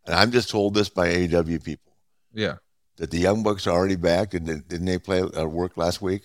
[0.07, 1.93] and I'm just told this by AEW people
[2.33, 2.55] Yeah.
[2.97, 4.33] that the Young Bucks are already back.
[4.33, 6.23] And didn't didn't they play uh, work last week?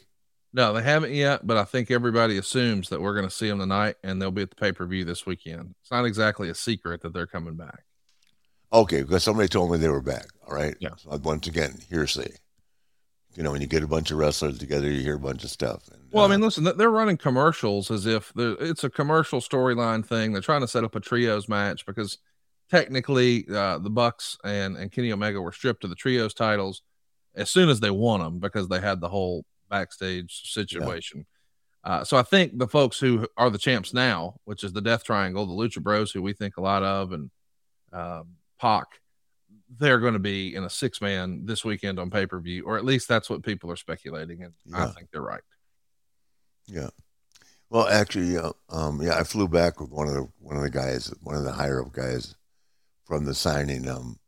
[0.54, 3.58] No, they haven't yet, but I think everybody assumes that we're going to see them
[3.58, 5.74] tonight, and they'll be at the pay per view this weekend.
[5.82, 7.80] It's not exactly a secret that they're coming back.
[8.72, 10.28] Okay, because somebody told me they were back.
[10.48, 10.74] All right.
[10.80, 10.90] Yeah.
[10.96, 12.32] So once again, hearsay.
[13.36, 15.50] You know, when you get a bunch of wrestlers together, you hear a bunch of
[15.50, 15.88] stuff.
[15.92, 20.04] And, well, uh, I mean, listen, they're running commercials as if it's a commercial storyline
[20.04, 20.32] thing.
[20.32, 22.18] They're trying to set up a trios match because
[22.70, 26.82] technically uh, the Bucks and, and Kenny Omega were stripped of the trios titles
[27.34, 31.26] as soon as they won them because they had the whole backstage situation.
[31.84, 31.92] Yeah.
[31.92, 35.04] Uh, so I think the folks who are the champs now, which is the Death
[35.04, 37.30] Triangle, the Lucha Bros, who we think a lot of, and
[37.92, 38.86] um, Pac,
[39.78, 42.76] they're going to be in a six man this weekend on pay per view, or
[42.76, 44.84] at least that's what people are speculating, and yeah.
[44.84, 45.42] I think they're right.
[46.66, 46.88] Yeah.
[47.68, 50.70] Well, actually, uh, um, yeah, I flew back with one of the one of the
[50.70, 52.34] guys, one of the higher up guys
[53.04, 53.88] from the signing.
[53.88, 54.18] Um,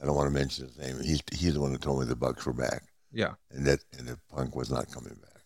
[0.00, 1.00] I don't want to mention his name.
[1.02, 2.82] He's he's the one that told me the Bucks were back.
[3.12, 5.42] Yeah, and that and that Punk was not coming back.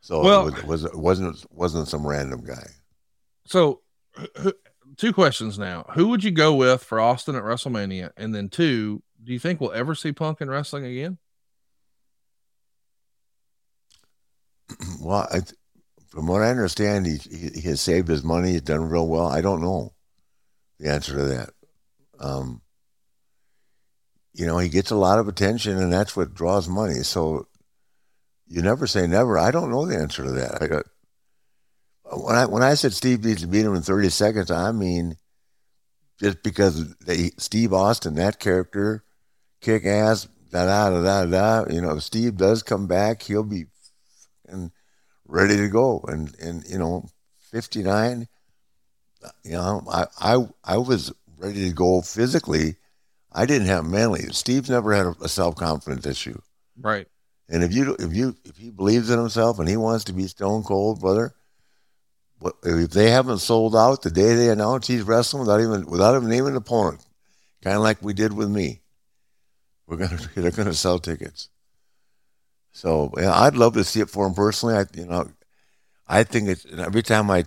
[0.00, 2.66] So well, it, was, it wasn't wasn't some random guy.
[3.46, 3.80] So,
[4.96, 8.10] two questions now: Who would you go with for Austin at WrestleMania?
[8.16, 11.18] And then two, do you think we'll ever see Punk in wrestling again?
[15.00, 15.40] well, I,
[16.08, 18.52] from what I understand, he, he, he has saved his money.
[18.52, 19.26] He's done real well.
[19.26, 19.92] I don't know
[20.78, 21.50] the answer to that.
[22.20, 22.62] Um,
[24.32, 27.02] you know, he gets a lot of attention, and that's what draws money.
[27.02, 27.46] So
[28.46, 29.38] you never say never.
[29.38, 30.62] I don't know the answer to that.
[30.62, 30.86] I got
[32.12, 35.16] when I when I said Steve needs to beat him in thirty seconds, I mean
[36.20, 39.04] just because they, Steve Austin, that character,
[39.60, 41.24] kick ass, da da da da
[41.64, 41.72] da.
[41.72, 43.66] You know, if Steve does come back, he'll be
[44.48, 44.70] and
[45.26, 46.04] ready to go.
[46.08, 47.08] And and you know,
[47.50, 48.28] fifty nine.
[49.44, 52.76] You know, I I I was ready to go physically.
[53.32, 54.26] I didn't have mentally.
[54.32, 56.40] Steve's never had a, self confidence issue.
[56.80, 57.06] Right.
[57.48, 60.26] And if you if you if he believes in himself and he wants to be
[60.26, 61.34] stone cold, brother,
[62.62, 66.28] if they haven't sold out the day they announce he's wrestling without even without even
[66.28, 67.04] naming an opponent,
[67.62, 68.80] kind of like we did with me,
[69.86, 71.48] we're gonna they're gonna sell tickets.
[72.72, 74.76] So yeah, I'd love to see it for him personally.
[74.76, 75.30] I you know,
[76.06, 77.44] I think it's every time I,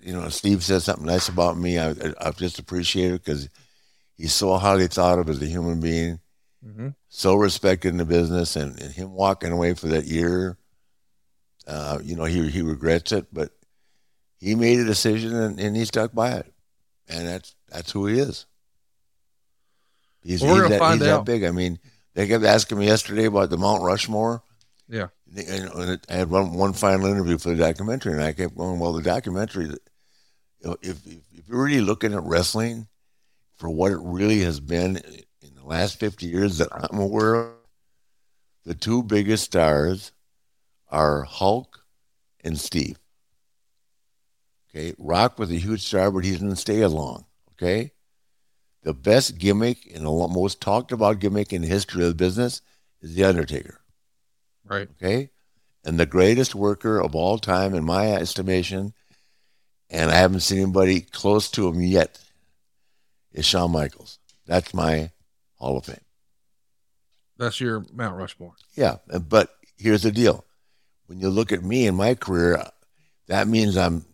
[0.00, 3.48] you know, Steve says something nice about me, I I, just appreciate it because
[4.16, 6.20] he's so highly thought of as a human being,
[6.66, 6.88] mm-hmm.
[7.08, 10.56] so respected in the business, and, and him walking away for that year,
[11.66, 13.52] uh, you know, he he regrets it, but
[14.40, 16.52] he made a decision and, and he stuck by it,
[17.08, 18.46] and that's that's who he is.
[20.22, 21.44] He's, well, he's, that, he's that, big.
[21.44, 21.78] I mean,
[22.14, 24.42] they kept asking me yesterday about the Mount Rushmore.
[24.88, 25.08] Yeah.
[25.34, 28.92] And I had one, one final interview for the documentary, and I kept going, well,
[28.92, 29.70] the documentary,
[30.60, 32.88] if, if, if you're really looking at wrestling
[33.56, 37.52] for what it really has been in the last 50 years that I'm aware of,
[38.64, 40.12] the two biggest stars
[40.88, 41.84] are Hulk
[42.42, 42.98] and Steve.
[44.72, 47.24] Okay, Rock was a huge star, but he didn't stay as long.
[47.52, 47.92] Okay,
[48.82, 52.62] the best gimmick and the most talked about gimmick in the history of the business
[53.02, 53.80] is the Undertaker.
[54.64, 54.88] Right.
[55.02, 55.30] Okay,
[55.84, 58.94] and the greatest worker of all time, in my estimation,
[59.90, 62.20] and I haven't seen anybody close to him yet,
[63.32, 64.18] is Shawn Michaels.
[64.46, 65.10] That's my
[65.56, 65.96] Hall of Fame.
[67.38, 68.54] That's your Mount Rushmore.
[68.74, 70.44] Yeah, but here's the deal:
[71.06, 72.62] when you look at me and my career,
[73.26, 74.04] that means I'm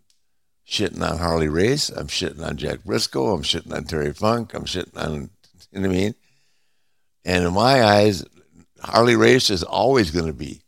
[0.66, 1.88] shitting on Harley Race.
[1.90, 3.35] I'm shitting on Jack Brisco.
[3.35, 4.55] I'm shitting on Terry Funk.
[4.55, 5.31] I'm shitting on,
[5.72, 6.14] you know what I mean?
[7.24, 8.24] And in my eyes,
[8.81, 10.62] Harley Race is always going to be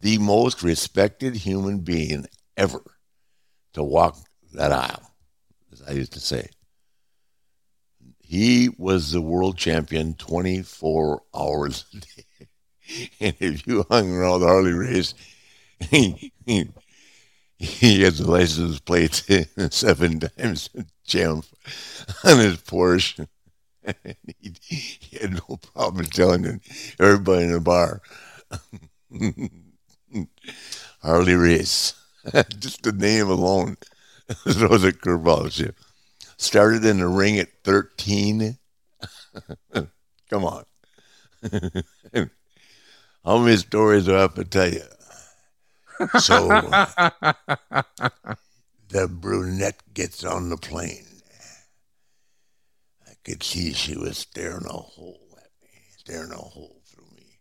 [0.00, 2.82] the most respected human being ever
[3.72, 4.16] to walk
[4.52, 5.10] that aisle,
[5.72, 6.48] as I used to say.
[8.20, 13.08] He was the world champion 24 hours a day.
[13.20, 15.14] and if you hung around Harley Race,
[17.58, 19.14] he, has the license plate
[19.70, 20.70] seven times
[21.04, 21.44] champ
[22.24, 23.26] on his Porsche.
[24.40, 26.60] he, he, had no problem telling
[26.98, 28.00] everybody in the bar,
[31.02, 31.94] Harley Race.
[32.58, 33.76] Just the name alone
[34.28, 35.72] throws a curveball at you.
[36.38, 38.56] Started in the ring at 13.
[40.30, 40.64] Come on.
[43.24, 44.82] How many stories do I have to tell you?
[46.20, 46.48] So
[48.88, 51.06] the brunette gets on the plane.
[53.06, 57.38] I could see she was staring a hole at me, staring a hole through me,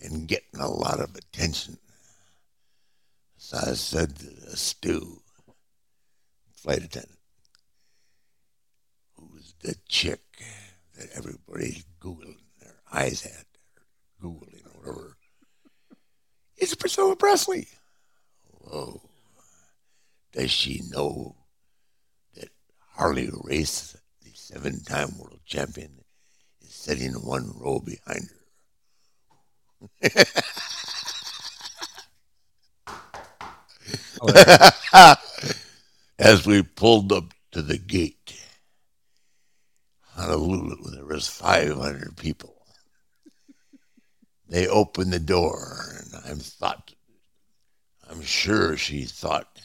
[0.00, 1.78] and getting a lot of attention.
[3.36, 5.22] So I said to the stew,
[6.54, 7.18] flight attendant,
[9.16, 10.22] who's the chick
[10.96, 15.13] that everybody's Googling their eyes at, or Googling or whatever.
[16.64, 17.68] It's Priscilla Presley.
[18.62, 19.02] Whoa.
[20.32, 21.36] Does she know
[22.36, 22.48] that
[22.94, 25.90] Harley Race, the seven time world champion,
[26.62, 28.30] is sitting one row behind
[30.00, 30.24] her?
[34.22, 35.14] Oh,
[36.18, 38.42] As we pulled up to the gate,
[40.14, 42.53] Honolulu, there was 500 people.
[44.54, 46.94] They opened the door, and I thought,
[48.08, 49.58] I'm sure she thought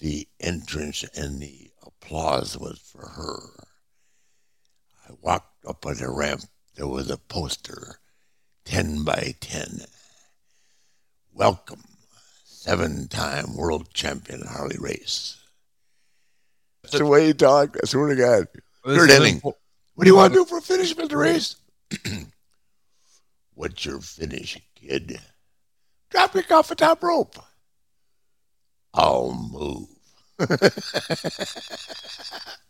[0.00, 3.66] the entrance and the applause was for her.
[5.08, 6.42] I walked up on the ramp.
[6.74, 8.00] There was a poster,
[8.64, 9.82] 10 by 10.
[11.32, 11.84] Welcome,
[12.44, 15.38] seven time world champion Harley Race.
[16.82, 17.76] That's the way you talk.
[17.80, 18.48] I swear to God.
[18.52, 19.40] This Third is inning.
[19.40, 19.54] impo-
[19.94, 21.16] What do you want to do for a finish, Mr.
[21.16, 21.54] Race?
[23.54, 25.20] What's your finish, kid?
[26.10, 27.36] Drop your off the top rope.
[28.92, 29.88] I'll move.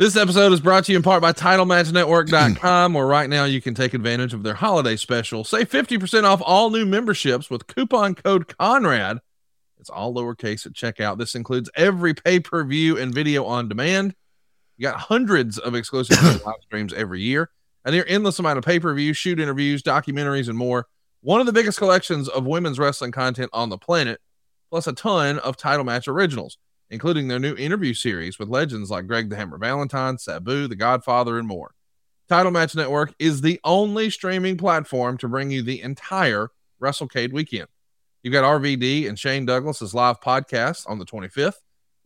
[0.00, 3.74] This episode is brought to you in part by TitleMatchNetwork.com, where right now you can
[3.74, 5.44] take advantage of their holiday special.
[5.44, 9.18] Save 50% off all new memberships with coupon code CONRAD.
[9.78, 11.18] It's all lowercase at checkout.
[11.18, 14.14] This includes every pay per view and video on demand.
[14.78, 17.50] You got hundreds of exclusive live streams every year,
[17.84, 20.86] and their endless amount of pay per view, shoot interviews, documentaries, and more.
[21.22, 24.20] One of the biggest collections of women's wrestling content on the planet,
[24.70, 26.56] plus a ton of title match originals
[26.90, 31.38] including their new interview series with legends like Greg the Hammer Valentine, Sabu, The Godfather,
[31.38, 31.72] and more.
[32.28, 37.68] Title Match Network is the only streaming platform to bring you the entire WrestleCade weekend.
[38.22, 41.54] You've got RVD and Shane Douglas's live podcast on the 25th.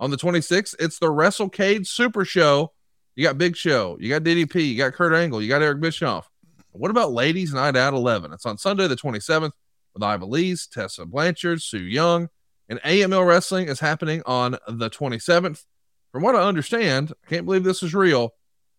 [0.00, 2.72] On the 26th, it's the WrestleCade Super Show.
[3.16, 6.28] You got Big Show, you got DDP, you got Kurt Angle, you got Eric Bischoff.
[6.72, 8.32] What about Ladies Night Out 11?
[8.32, 9.52] It's on Sunday, the 27th,
[9.92, 12.28] with Ivelisse, Tessa Blanchard, Su Yung,
[12.68, 15.64] and AML Wrestling is happening on the 27th.
[16.10, 18.34] From what I understand, I can't believe this is real.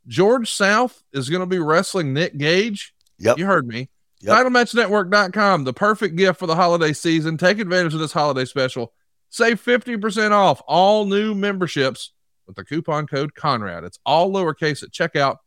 [0.08, 2.94] George South is going to be wrestling Nick Gage.
[3.20, 3.38] Yep.
[3.38, 3.90] You heard me.
[4.22, 4.36] Yep.
[4.36, 7.38] TitleMatchNetwork.com, the perfect gift for the holiday season.
[7.38, 8.94] Take advantage of this holiday special.
[9.30, 12.12] Save 50% off all new memberships
[12.48, 13.84] with the coupon code Conrad.
[13.84, 15.38] It's all lowercase at checkout.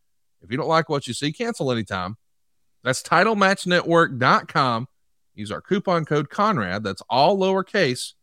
[0.42, 2.16] If you don't like what you see, cancel anytime.
[2.84, 4.88] That's TitleMatchNetwork.com.
[5.34, 6.82] Use our coupon code Conrad.
[6.82, 8.14] That's all lowercase.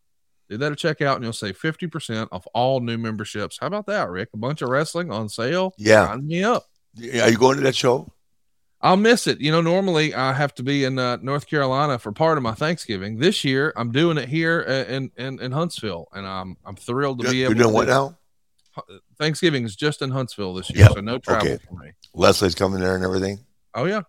[0.49, 3.57] Do that at checkout and you'll save 50% off all new memberships.
[3.59, 4.29] How about that, Ric?
[4.33, 5.73] A bunch of wrestling on sale.
[5.77, 6.07] Yeah.
[6.07, 6.65] Sign me up.
[6.99, 8.11] Are you going to that show?
[8.81, 9.41] I'll miss it.
[9.41, 12.53] You know, normally I have to be in uh, North Carolina for part of my
[12.53, 13.17] Thanksgiving.
[13.17, 17.21] This year, I'm doing it here uh, in in, in Huntsville, and I'm I'm thrilled
[17.21, 17.55] to be able.
[17.55, 18.15] You're doing to what now?
[19.17, 20.91] Thanksgiving is just in Huntsville this year, Yep.
[20.93, 21.63] so no travel Okay.
[21.67, 21.91] for me.
[22.13, 23.45] Leslie's coming there and everything.
[23.73, 24.01] Oh yeah.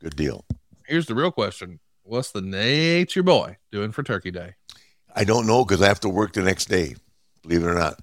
[0.00, 0.44] Good deal.
[0.86, 4.54] Here's the real question: What's the nature boy doing for Turkey Day?
[5.14, 6.94] I don't know because I have to work the next day.
[7.42, 8.00] Believe it or not,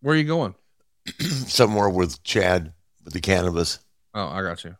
[0.00, 0.54] Where are you going?
[1.20, 2.72] somewhere with Chad
[3.04, 3.78] with the cannabis,
[4.14, 4.76] Oh, I got you.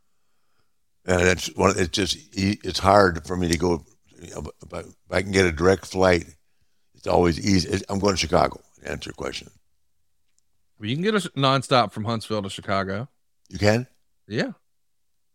[1.07, 1.75] and it's one.
[1.77, 3.85] It's just it's hard for me to go.
[4.21, 6.27] You know, but if I can get a direct flight,
[6.95, 7.83] it's always easy.
[7.89, 8.61] I'm going to Chicago.
[8.83, 9.51] To answer your question,
[10.83, 13.09] Well, you can get a nonstop from Huntsville to Chicago.
[13.49, 13.87] you can.
[14.27, 14.51] Yeah.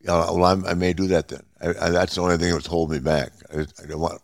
[0.02, 1.44] Yeah, well, I'm, I may do that then.
[1.62, 3.32] I, I, that's the only thing that's holding me back.
[3.56, 4.22] I, I don't want.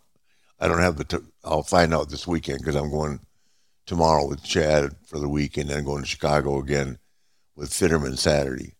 [0.59, 1.05] I don't have the.
[1.05, 3.21] T- I'll find out this weekend because I'm going
[3.85, 6.99] tomorrow with Chad for the weekend, and then going to Chicago again
[7.55, 8.75] with Fitterman Saturday.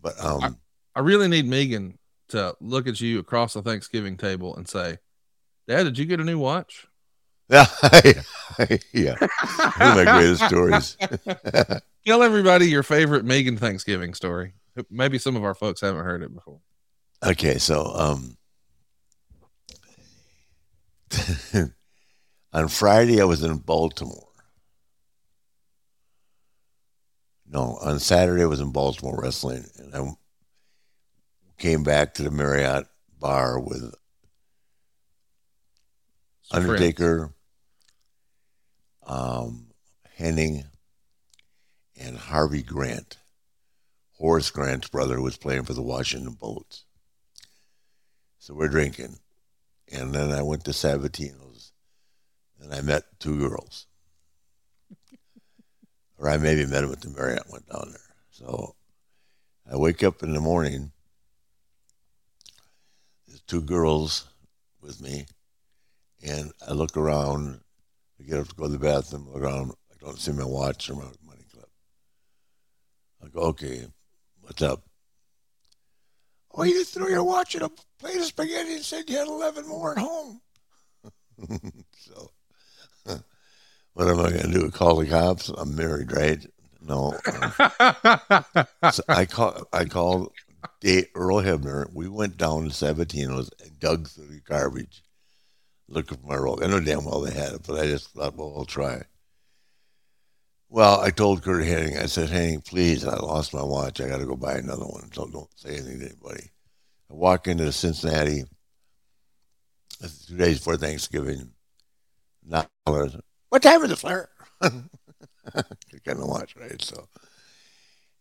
[0.00, 0.58] But um,
[0.94, 4.98] I really need Megan to look at you across the Thanksgiving table and say,
[5.66, 6.86] "Dad, did you get a new watch?"
[7.50, 7.66] yeah,
[8.92, 10.96] yeah, one of my greatest stories.
[12.06, 14.54] Tell everybody your favorite Megan Thanksgiving story.
[14.90, 16.60] Maybe some of our folks haven't heard it before.
[17.22, 18.38] Okay, so um,
[22.52, 24.28] on Friday I was in Baltimore.
[27.46, 30.10] No, on Saturday I was in Baltimore wrestling, and I
[31.58, 32.86] came back to the Marriott
[33.18, 33.94] bar with.
[36.50, 37.33] Undertaker,
[39.06, 39.66] um,
[40.18, 40.64] Hennig,
[42.00, 43.18] and Harvey Grant.
[44.18, 46.84] Horace Grant's brother was playing for the Washington Bullets.
[48.38, 49.18] So we're drinking.
[49.92, 51.72] And then I went to Sabatino's
[52.60, 53.86] and I met two girls.
[56.18, 58.00] or I maybe met them at the Marriott, went down there.
[58.30, 58.74] So
[59.70, 60.92] I wake up in the morning.
[63.26, 64.26] There's two girls
[64.80, 65.26] with me.
[66.26, 67.60] And I look around.
[68.24, 69.72] I get up to go to the bathroom, look around.
[69.92, 71.68] I don't see my watch or my money clip.
[73.22, 73.86] I go, okay,
[74.40, 74.82] what's up?
[76.54, 79.68] Oh, you threw your watch in a plate of spaghetti and said you had 11
[79.68, 80.40] more at home.
[81.98, 82.30] so,
[83.92, 84.70] what am I going to do?
[84.70, 85.48] Call the cops?
[85.48, 86.46] I'm married, right?
[86.80, 87.18] No.
[88.90, 89.64] so I call.
[89.72, 90.32] I called
[90.80, 91.92] Dave, Earl Hebner.
[91.92, 95.02] We went down to Sabatino's and dug through the garbage
[95.88, 96.62] looking for my roll.
[96.62, 99.02] I know damn well they had it, but I just thought, well, I'll try.
[100.68, 104.00] Well, I told Curt Hennig, I said, Hennig, please, I lost my watch.
[104.00, 105.10] I got to go buy another one.
[105.12, 106.50] So don't say anything to anybody.
[107.10, 108.44] I walk into Cincinnati
[110.02, 111.52] uh, two days before Thanksgiving.
[112.44, 114.28] Not what time is it, Flair?
[114.60, 114.86] kind
[116.06, 116.80] of watch, right?
[116.82, 117.08] So,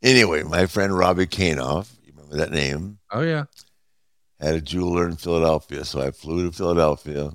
[0.01, 2.99] anyway, my friend Robbie Kainoff, you remember that name?
[3.11, 3.45] Oh yeah,
[4.39, 7.31] had a jeweler in Philadelphia, so I flew to Philadelphia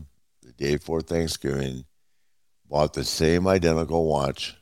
[0.59, 1.87] day before Thanksgiving,
[2.69, 4.55] bought the same identical watch,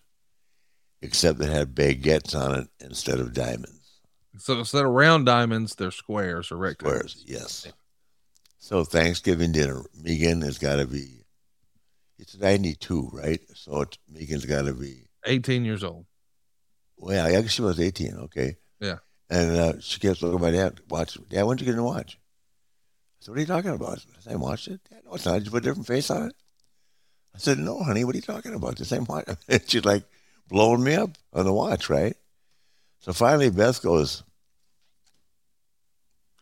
[1.02, 3.72] except it had baguettes on it instead of diamonds.
[4.38, 7.12] So instead of round diamonds, they're squares or rectangles.
[7.12, 7.72] Squares, yes.
[8.58, 11.24] So Thanksgiving dinner, Megan has got to be.
[12.18, 13.40] It's ninety two, right?
[13.54, 16.06] So it's, Megan's got to be eighteen years old.
[16.96, 18.14] Well, I guess she was eighteen.
[18.24, 18.56] Okay.
[18.80, 18.98] Yeah.
[19.28, 20.80] And uh, she kept looking at my dad.
[20.88, 21.42] Watch, Dad.
[21.42, 22.18] When'd you get a watch?
[23.26, 25.34] Said, "What are you talking about?" Said, "I watched it." Dad, no, it's not.
[25.34, 26.36] Did you put a different face on it?
[27.34, 28.04] I said, "No, honey.
[28.04, 28.76] What are you talking about?
[28.76, 29.26] The same watch."
[29.66, 30.04] She's like
[30.48, 32.16] blowing me up on the watch, right?
[33.00, 34.22] So finally, Beth goes,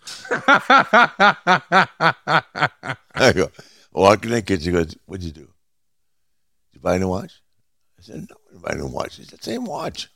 [0.31, 1.57] I
[3.35, 3.51] go,
[3.91, 5.41] walking in the kitchen, she goes, What'd you do?
[5.41, 5.49] Did
[6.75, 7.41] you buy a new watch?
[7.99, 9.19] I said, No, I didn't buy a new watch.
[9.19, 10.11] It's the same watch.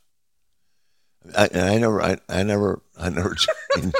[1.35, 3.35] I, and I never, I, I never, I never
[3.75, 3.95] changed.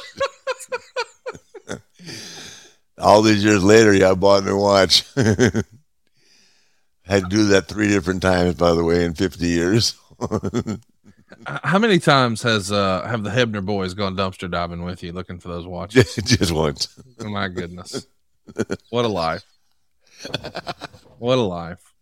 [3.00, 5.06] All these years later, yeah, I bought a new watch.
[7.10, 9.95] had to do that three different times, by the way, in 50 years.
[11.45, 15.39] How many times has uh have the Hebner boys gone dumpster diving with you looking
[15.39, 16.16] for those watches?
[16.24, 17.00] Just once.
[17.20, 18.08] Oh my goodness.
[18.89, 19.45] What a life.
[21.18, 21.93] What a life.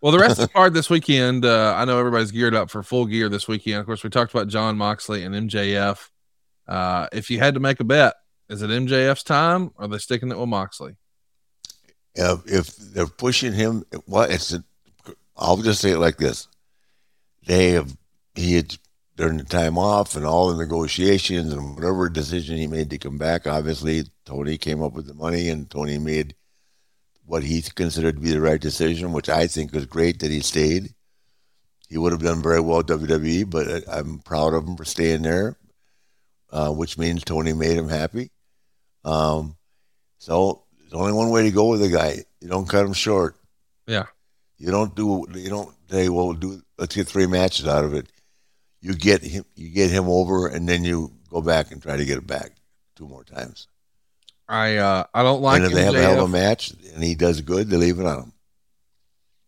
[0.00, 2.82] Well, the rest of the card this weekend, uh, I know everybody's geared up for
[2.82, 3.80] full gear this weekend.
[3.80, 6.08] Of course, we talked about Jon Moxley and MJF.
[6.68, 8.14] Uh, if you had to make a bet,
[8.48, 10.96] is it MJF's time or are they sticking it with Moxley?
[12.14, 14.62] If, they're pushing him, well, it's a,
[15.36, 16.46] I'll just say it like this:
[17.46, 17.96] they have
[18.34, 18.76] he had
[19.16, 23.18] during the time off and all the negotiations and whatever decision he made to come
[23.18, 23.46] back.
[23.46, 26.34] Obviously, Tony came up with the money, and Tony made
[27.24, 30.40] what he considered to be the right decision, which I think was great that he
[30.40, 30.94] stayed.
[31.88, 35.22] He would have done very well at WWE, but I'm proud of him for staying
[35.22, 35.56] there,
[36.52, 38.30] uh, which means Tony made him happy.
[39.04, 39.56] Um,
[40.18, 42.24] so there's only one way to go with a guy.
[42.40, 43.36] You don't cut him short.
[43.86, 44.06] Yeah.
[44.58, 45.26] You don't do.
[45.34, 48.06] You don't say, "Well, do let's get three matches out of it."
[48.80, 49.44] You get him.
[49.56, 52.52] You get him over, and then you go back and try to get it back
[52.94, 53.66] two more times.
[54.48, 55.56] I uh I don't like.
[55.56, 57.98] And if they have a hell of a match and he does good, they leave
[57.98, 58.32] it on him.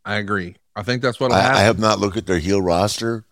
[0.05, 0.57] I agree.
[0.75, 3.25] I think that's what I, I, have not looked at their heel roster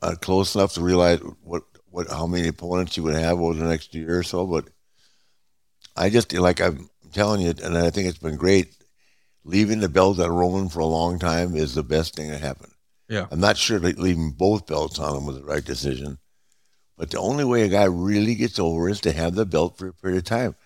[0.00, 1.64] uh, close enough to realize what
[1.94, 4.46] what how many opponents you would have over the next year or so.
[4.46, 4.68] But
[5.96, 8.74] I just like I'm telling you, and I think it's been great.
[9.44, 12.72] Leaving the belt on Roman for a long time is the best thing that happened.
[13.08, 16.18] Yeah, I'm not sure that leaving both belts on him was the right decision.
[16.98, 19.88] But the only way a guy really gets over is to have the belt for
[19.88, 20.56] a period of time.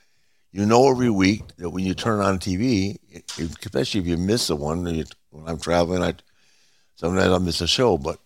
[0.51, 2.99] You know, every week that when you turn on TV,
[3.39, 5.05] especially if you miss the one, when
[5.47, 6.15] I'm traveling, I
[6.95, 7.99] sometimes I'll miss a show.
[7.99, 8.19] But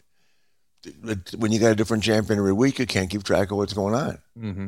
[1.36, 3.94] when you got a different champion every week, you can't keep track of what's going
[3.94, 4.18] on.
[4.38, 4.66] Mm-hmm.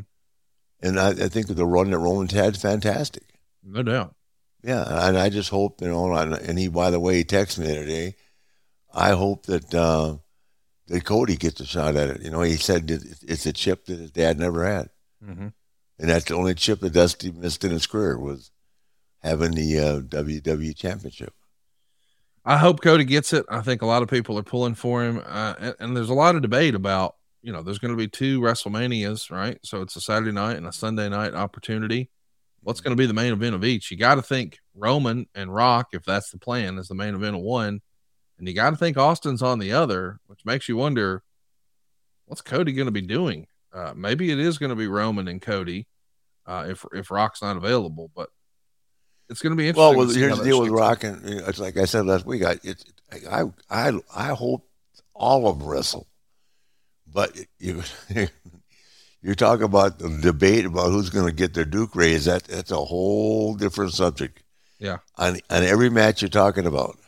[0.83, 3.25] And I, I, think the run that Roman's had is fantastic.
[3.63, 4.15] No doubt.
[4.63, 6.15] Yeah, and I just hope you know.
[6.15, 8.17] And he, by the way, he texted me the other day.
[8.93, 10.17] I hope that uh,
[10.89, 12.23] that Cody gets a shot at it.
[12.23, 14.89] You know, he said it's a chip that his dad never had,
[15.23, 15.49] mm-hmm.
[15.99, 18.51] and that's the only chip that Dusty missed in his career was
[19.23, 21.35] having the uh, WWE Championship.
[22.45, 23.47] I hope Cody gets it.
[23.49, 26.15] I think a lot of people are pulling for him, uh, and, and, there's a
[26.15, 29.59] lot of debate about you know there's going to be two WrestleManias, right?
[29.63, 32.11] So it's a Saturday night and a Sunday night opportunity.
[32.63, 33.91] What's going to be the main event of each?
[33.91, 37.37] You got to think Roman and Rock, if that's the plan, is the main event
[37.37, 37.81] of one
[38.39, 41.23] and you got to think Austin's on the other, which makes you wonder
[42.27, 43.47] what's Cody going to be doing?
[43.73, 45.87] Uh, maybe it is going to be Roman and Cody
[46.47, 48.31] uh, if if Rock's not available, but
[49.29, 49.97] it's going to be interesting.
[49.97, 52.27] Well, well here's the deal with Rock, and you know, it's like I said last
[52.27, 52.45] week.
[52.45, 52.85] I it,
[53.31, 54.67] I I I hope
[55.15, 56.07] all of wrestle,
[57.07, 57.83] but you
[59.23, 62.27] you talk about the debate about who's going to get their Duke raised.
[62.27, 64.43] That that's a whole different subject.
[64.79, 66.99] Yeah, on on every match you're talking about.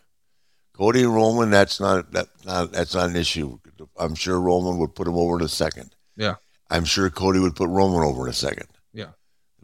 [0.77, 3.59] Cody and Roman, that's not that not that's not an issue.
[3.99, 5.95] I'm sure Roman would put him over in a second.
[6.17, 6.35] Yeah.
[6.71, 8.67] I'm sure Cody would put Roman over in a second.
[8.93, 9.11] Yeah.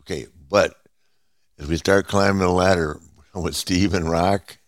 [0.01, 0.75] Okay, but
[1.63, 3.01] if we start climbing the ladder
[3.35, 4.59] with Steve and Rock,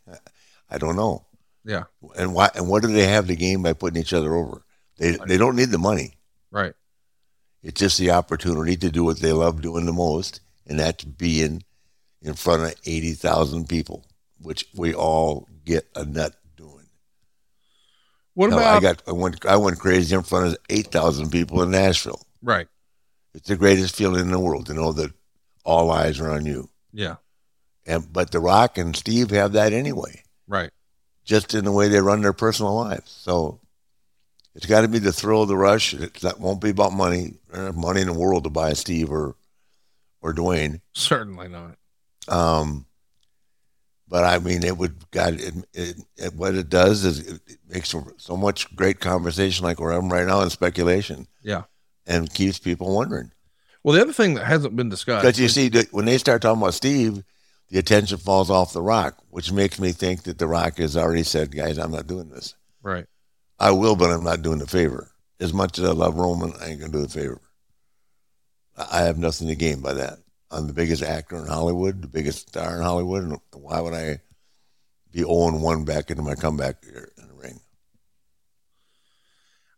[0.70, 1.26] I don't know.
[1.64, 1.84] Yeah.
[2.16, 2.50] And why?
[2.54, 4.62] And what do they have to gain by putting each other over?
[4.98, 6.14] They they don't need the money.
[6.50, 6.74] Right.
[7.62, 11.62] It's just the opportunity to do what they love doing the most, and that's being
[12.20, 14.04] in front of 80,000 people,
[14.38, 16.86] which we all get a nut doing.
[18.34, 21.62] What Hell, about I got I went I went crazy in front of 8,000 people
[21.62, 22.26] in Nashville.
[22.42, 22.68] right?
[23.32, 25.12] It's the greatest feeling in the world to know that
[25.64, 26.68] all eyes are on you.
[26.94, 27.16] Yeah,
[27.86, 30.70] And but The Rock and Steve have that anyway, right.
[31.24, 33.10] just in the way they run their personal lives.
[33.10, 33.60] So
[34.54, 35.92] it's got to be the thrill of the rush.
[35.94, 37.34] It that won't be about money.
[37.52, 39.34] There's money in the world to buy Steve or
[40.22, 40.80] or Dwayne.
[40.92, 41.76] Certainly not.
[42.28, 42.86] Um,
[44.08, 45.34] but I mean, it would God.
[45.40, 49.64] It, it, it, what it does is it, it makes so, so much great conversation,
[49.64, 51.26] like we're having right now, and speculation.
[51.42, 51.64] Yeah.
[52.06, 53.32] and keeps people wondering.
[53.84, 55.22] Well, the other thing that hasn't been discussed.
[55.22, 57.22] Because you see, when they start talking about Steve,
[57.68, 61.22] the attention falls off the Rock, which makes me think that the Rock has already
[61.22, 62.54] said, "Guys, I'm not doing this.
[62.82, 63.06] right.
[63.60, 65.12] I will, but I'm not doing the favor.
[65.38, 67.40] As much as I love Roman, I ain't gonna do the favor.
[68.76, 70.18] I I have nothing to gain by that.
[70.50, 74.20] I'm the biggest actor in Hollywood, the biggest star in Hollywood, and why would I
[75.12, 77.60] be 0 1 back into my comeback here in the ring?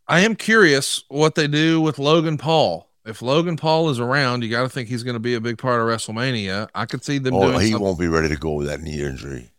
[0.09, 2.86] I am curious what they do with Logan Paul.
[3.07, 5.59] If Logan Paul is around, you got to think he's going to be a big
[5.59, 6.69] part of WrestleMania.
[6.75, 7.81] I could see them Oh, he something.
[7.87, 9.53] won't be ready to go with that knee injury.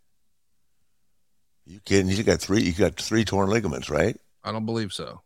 [1.66, 2.08] You kidding?
[2.08, 2.62] He's got three.
[2.62, 4.18] You got three torn ligaments, right?
[4.43, 5.22] I don't believe so.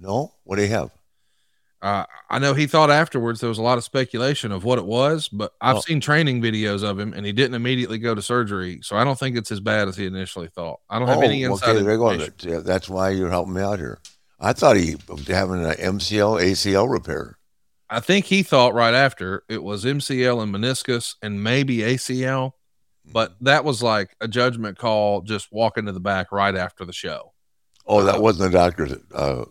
[0.00, 0.32] No.
[0.44, 0.90] What do you have?
[1.80, 4.84] Uh, I know he thought afterwards there was a lot of speculation of what it
[4.84, 5.80] was, but I've Oh.
[5.80, 8.78] seen training videos of him and he didn't immediately go to surgery.
[8.84, 10.78] So I don't think it's as bad as he initially thought.
[10.88, 11.82] I don't have any inside Oh, okay.
[11.82, 12.28] There you go.
[12.48, 13.98] yeah, That's why you're helping me out here.
[14.44, 17.38] I thought he was having an MCL, ACL repair.
[17.88, 22.52] I think he thought right after it was MCL and meniscus and maybe ACL,
[23.04, 26.92] but that was like a judgment call just walking to the back right after the
[26.92, 27.32] show.
[27.86, 28.92] Oh, that wasn't the doctor's.
[29.14, 29.44] Uh,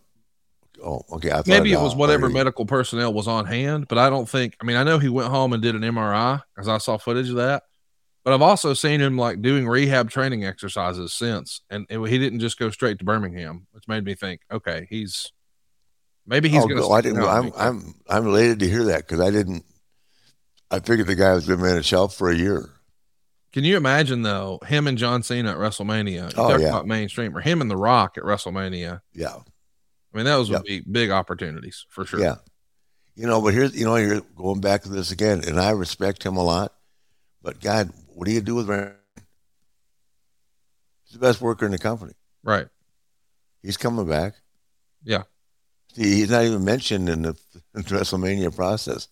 [0.84, 1.30] oh, okay.
[1.32, 4.28] I thought Maybe it was whatever already- medical personnel was on hand, but I don't
[4.28, 4.58] think.
[4.60, 7.30] I mean, I know he went home and did an MRI because I saw footage
[7.30, 7.64] of that.
[8.24, 12.40] But I've also seen him like doing rehab training exercises since, and it, he didn't
[12.40, 15.32] just go straight to Birmingham, which made me think, okay, he's
[16.28, 16.84] maybe he's oh, going to.
[16.84, 17.24] go- I didn't.
[17.24, 19.66] I'm, I'm I'm elated to hear that because I didn't.
[20.70, 22.70] I figured the guy was been on a shelf for a year.
[23.54, 26.34] Can you imagine though him and John Cena at WrestleMania?
[26.38, 26.84] Oh, yeah.
[26.86, 29.02] mainstream, or him and The Rock at WrestleMania.
[29.14, 30.66] Yeah, I mean, those would Yep.
[30.66, 32.20] be big opportunities for sure.
[32.20, 32.36] yeah.
[33.16, 36.24] You know, but here's you know you're going back to this again, and I respect
[36.24, 36.74] him a lot.
[37.42, 37.92] But God,
[38.22, 38.94] what do you do with Rand?
[41.06, 42.14] He's the best worker in the company.
[42.44, 42.68] Right.
[43.64, 44.36] He's coming back.
[45.04, 45.24] Yeah.
[45.96, 47.30] See, he's not even mentioned in the,
[47.74, 49.08] in the WrestleMania process,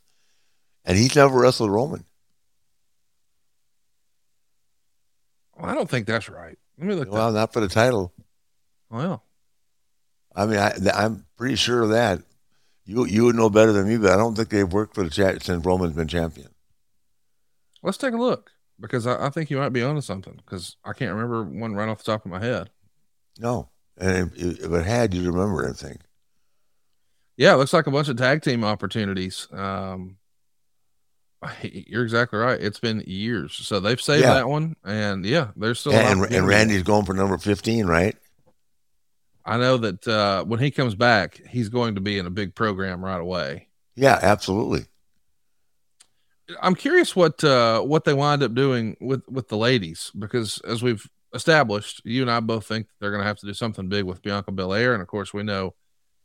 [0.85, 2.05] and he's never wrestled Roman.
[5.57, 6.59] Well, I don't think that's right.
[6.77, 7.11] Let me look.
[7.11, 8.13] Well, not for the title.
[8.91, 9.23] Well,
[10.35, 12.21] I mean, I, I'm pretty sure of that.
[12.85, 15.09] You you would know better than me, but I don't think they've worked for the
[15.09, 16.49] chat since Roman's been champion.
[17.81, 20.93] let's take a look because I, I think you might be onto something because I
[20.93, 22.69] can't remember one right off the top of my head.
[23.39, 26.01] No, and if, if it had, you'd remember think.
[27.37, 29.47] Yeah, it looks like a bunch of tag team opportunities.
[29.51, 30.17] Um,
[31.61, 32.59] you're exactly right.
[32.61, 34.33] It's been years, so they've saved Yeah.
[34.33, 35.93] that one, and yeah, there's still.
[35.93, 36.47] an And, and.
[36.47, 38.15] Randy's going for number fifteen, right?
[39.45, 42.53] I know that uh, when he comes back, he's going to be in a big
[42.55, 43.67] program right away.
[43.95, 44.85] Yeah, absolutely.
[46.61, 50.81] I'm curious what uh, what they wind up doing with with the ladies because as
[50.81, 54.05] we've established, you and I both think they're going to have to do something big
[54.05, 55.75] with Bianca Belair, and of course we know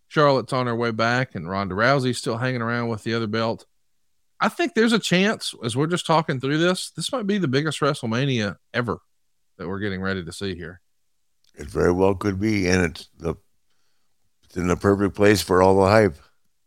[0.08, 3.66] Charlotte's on her way back, and Ronda Rousey's still hanging around with the other belt.
[4.40, 7.48] I think there's a chance as we're just talking through this, this might be the
[7.48, 8.98] biggest WrestleMania ever
[9.56, 10.80] that we're getting ready to see here.
[11.54, 13.36] It very well could be, and it's the
[14.44, 16.16] it's in the perfect place for all the hype.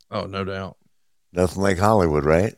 [0.10, 0.78] Oh, no doubt.
[1.34, 2.56] Nothing like Hollywood, right?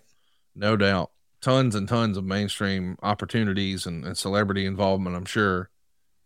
[0.60, 1.12] No doubt.
[1.42, 5.70] Tons and tons of mainstream opportunities and, and celebrity involvement, I'm sure.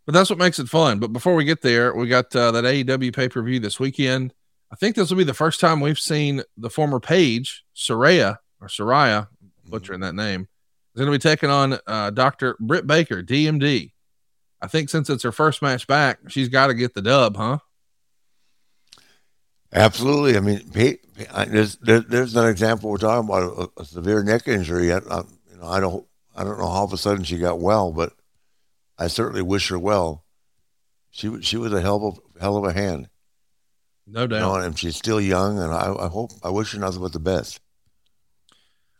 [0.07, 0.99] But that's what makes it fun.
[0.99, 4.33] But before we get there, we got uh, that AEW pay per view this weekend.
[4.71, 8.67] I think this will be the first time we've seen the former page, Soraya, or
[8.67, 9.27] Soraya,
[9.69, 10.47] butchering that name,
[10.95, 12.57] is going to be taking on uh, Dr.
[12.59, 13.91] Britt Baker, DMD.
[14.61, 17.59] I think since it's her first match back, she's got to get the dub, huh?
[19.73, 20.37] Absolutely.
[20.37, 20.61] I mean,
[21.47, 24.91] there's there, there's an example we're talking about a, a severe neck injury.
[24.93, 25.17] I, I,
[25.51, 26.05] you know, I don't
[26.35, 28.13] I don't know how all of a sudden she got well, but
[28.97, 30.23] I certainly wish her well.
[31.11, 33.09] She was- she was a hell of a, hell of a hand,
[34.07, 34.39] No you doubt.
[34.39, 37.19] know, and she's still young, and I, I hope I wish her nothing but the
[37.19, 37.59] best.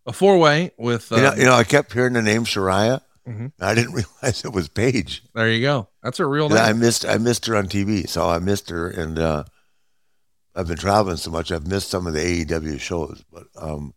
[0.05, 3.01] A four way with, uh, you know, you know, I kept hearing the name Shariah.
[3.28, 3.53] Mhm.
[3.59, 5.24] I didn't realize it was Paige.
[5.34, 5.88] there you go.
[6.03, 6.80] That's a real And I name.
[6.82, 9.43] missed I missed her on TV, so I missed her, and uh,
[10.56, 13.24] I've been traveling so much, I've missed some of the AEW shows.
[13.32, 13.93] But um,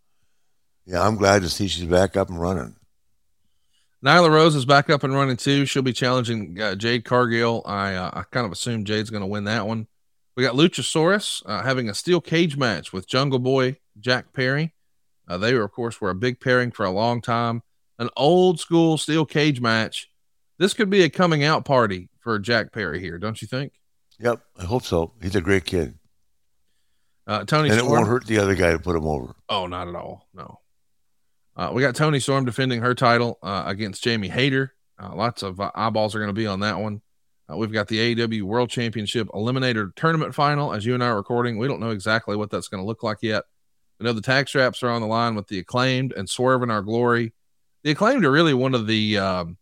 [0.87, 2.77] yeah, I'm glad to see she's back up and running.
[4.05, 5.67] Nyla Rose is back up and running too.
[5.67, 7.63] She'll be challenging uh, Jade Cargill.
[7.67, 9.87] I uh, I kind of assume Jade's going to win that one.
[10.37, 14.75] We got Luchasaurus uh, having a steel cage match with Jungle Boy Jack Perry.
[15.27, 17.63] Uh, they were, of course, were a big pairing for a long time.
[17.99, 20.11] An old school steel cage match.
[20.59, 23.73] This could be a coming out party for Jack Perry here, don't you think?
[24.19, 25.13] Yep, I hope so.
[25.21, 25.99] He's a great kid.
[27.27, 27.93] Uh, Tony and Storm.
[27.93, 29.35] it won't hurt the other guy to put him over.
[29.49, 30.29] Oh, not at all.
[30.33, 30.61] No.
[31.57, 34.74] Uh, we got Toni Storm defending her title uh, against Jamie Hayter.
[35.03, 37.01] Uh, lots of uh, eyeballs are going to be on that one.
[37.51, 40.72] Uh, we've got the AEW World Championship Eliminator Tournament Final.
[40.72, 43.03] As you and I are recording, we don't know exactly what that's going to look
[43.03, 43.45] like yet.
[43.99, 46.70] We know the tag straps are on the line with the acclaimed and Swerve in
[46.70, 47.33] Our Glory.
[47.83, 49.59] The acclaimed are really one of the um,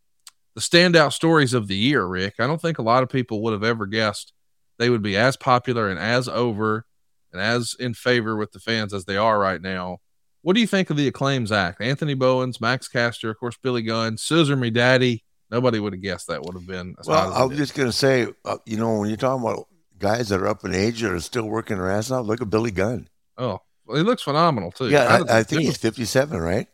[0.54, 2.04] the standout stories of the year.
[2.04, 4.32] Ric, I don't think a lot of people would have ever guessed
[4.78, 6.86] they would be as popular and as over
[7.34, 9.98] and as in favor with the fans as they are right now.
[10.40, 11.80] What do you think of the acclaims act?
[11.82, 15.24] Anthony Bowens, Max Caster, of course, Billy Gunn, Scissor Me Daddy.
[15.50, 16.94] Nobody would have guessed that would have been.
[17.06, 19.66] well, I was just going to say, uh, you know, when you're talking about
[19.98, 22.50] guys that are up in age that are still working their ass off, look at
[22.50, 23.08] Billy Gunn.
[23.38, 24.88] Oh, well, he looks phenomenal too.
[24.90, 26.68] Yeah, I, I think he's 57, right?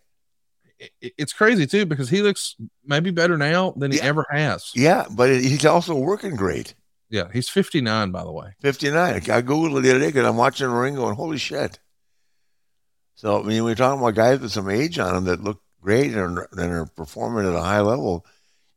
[1.01, 4.05] It's crazy too because he looks maybe better now than he Yeah.
[4.05, 4.71] ever has.
[4.75, 6.75] Yeah, but he's also working great.
[7.11, 8.55] Yeah, he's 59 by the way.
[8.61, 9.15] 59.
[9.15, 11.79] I Googled it the other day because I'm watching the ring going, holy shit.
[13.17, 16.13] So, I mean, we're talking about guys with some age on them that look great
[16.13, 18.25] and are, and are performing at a high level.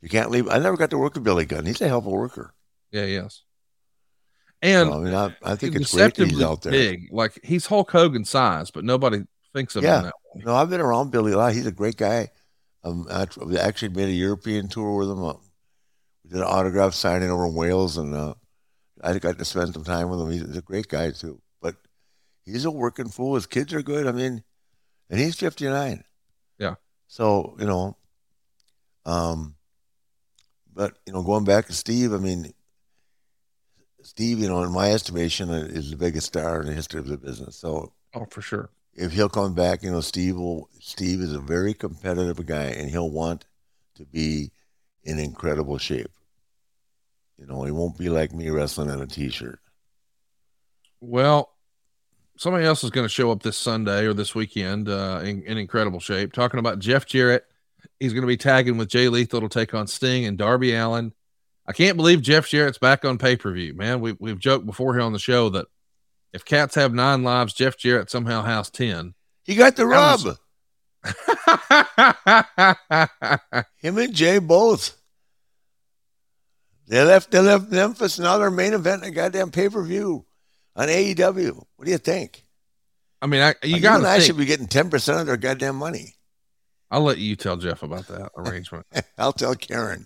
[0.01, 0.49] You can't leave.
[0.49, 1.65] I never got to work with Billy Gunn.
[1.65, 2.53] He's a hell of a worker.
[2.91, 3.43] Yeah, yes.
[4.61, 6.71] And So, I mean, I, I think it's great that he's out there.
[6.71, 7.07] big.
[7.11, 9.23] Like he's Hulk Hogan size, but nobody
[9.53, 9.99] thinks of Yeah.
[9.99, 10.41] him that way.
[10.45, 11.53] No, I've been around Billy a lot.
[11.53, 12.29] He's a great guy.
[12.83, 13.27] Um, I
[13.59, 15.23] actually made a European tour with him.
[16.33, 18.33] Did an autograph signing over in Wales, and uh,
[19.03, 20.31] I got to spend some time with him.
[20.31, 21.39] He's a great guy too.
[21.61, 21.75] But
[22.43, 23.35] he's a working fool.
[23.35, 24.07] His kids are good.
[24.07, 24.43] I mean,
[25.11, 26.03] and he's fifty nine.
[26.57, 26.75] Yeah.
[27.05, 27.97] So you know,
[29.05, 29.57] um,
[30.73, 32.51] but you know, going back to Steve, I mean,
[34.01, 37.07] Steve, you know, in my estimation, uh, is the biggest star in the history of
[37.07, 37.55] the business.
[37.57, 38.71] So Oh, for sure.
[38.95, 40.67] if he'll come back, you know, Steve will.
[40.79, 43.45] Steve is a very competitive guy, and he'll want
[43.97, 44.51] to be
[45.03, 46.09] in incredible shape.
[47.43, 49.59] You know, he won't be like me wrestling in a t-shirt.
[51.01, 51.51] Well,
[52.37, 55.57] somebody else is going to show up this Sunday or this weekend uh, in, in
[55.57, 56.31] incredible shape.
[56.31, 57.43] Talking about Jeff Jarrett.
[57.99, 61.11] He's going to be tagging with Jay Lethal to take on Sting and Darby Allin.
[61.67, 63.99] I can't believe Jeff Jarrett's back on pay per view, man.
[63.99, 65.65] We, we've joked before here on the show that
[66.31, 69.15] if cats have nine lives, Jeff Jarrett somehow has 10.
[69.43, 70.21] He got the rub.
[73.79, 74.97] Him and Jay both.
[76.87, 77.31] They left.
[77.31, 78.19] They left Memphis.
[78.19, 80.25] Now they're main event in a goddamn pay per view
[80.75, 81.63] on AEW.
[81.75, 82.43] What do you think?
[83.21, 86.15] I mean, I, you got I should be getting ten percent of their goddamn money.
[86.91, 88.85] I'll let you tell Jeff about that arrangement.
[89.17, 90.05] I'll tell Karen.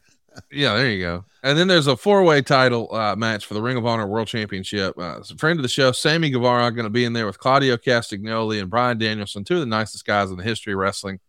[0.51, 1.25] Yeah, there you go.
[1.43, 4.28] And then there's a four way title uh, match for the Ring of Honor World
[4.28, 4.97] Championship.
[4.97, 7.75] Uh, a friend of the show, Sammy Guevara, going to be in there with Claudio
[7.78, 11.19] Castagnoli and Bryan Danielson, two of the nicest guys in the history of wrestling.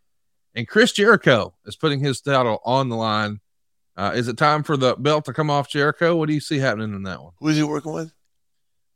[0.55, 3.41] And Chris Jericho is putting his title on the line.
[3.99, 6.15] Uh, is it time for the belt to come off Jericho?
[6.15, 7.33] What do you see happening in that one?
[7.41, 8.13] Who's he working with?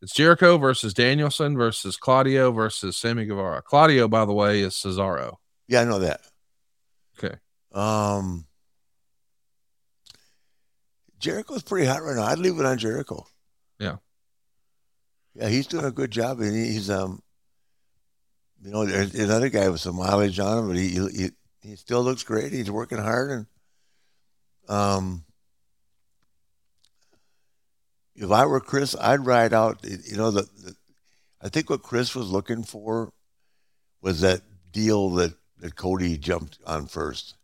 [0.00, 3.62] It's Jericho versus Danielson versus Claudio versus Sammy Guevara.
[3.62, 5.38] Claudio, by the way, is Cesaro.
[5.66, 6.20] Yeah, I know that.
[7.18, 7.34] Okay.
[7.72, 8.46] Um,
[11.18, 12.22] Jericho's pretty hot right now.
[12.22, 13.26] I'd leave it on Jericho.
[13.80, 13.96] Yeah.
[15.34, 17.22] Yeah, he's doing a good job, and he's um,
[18.62, 21.30] you know, there's another guy with some mileage on him, but he he
[21.60, 22.52] he still looks great.
[22.52, 23.46] He's working hard, and
[24.68, 25.24] um,
[28.14, 29.84] if I were Chris, I'd ride out.
[29.84, 30.76] You know, the, the
[31.40, 33.12] I think what Chris was looking for
[34.00, 37.36] was that deal that that Cody jumped on first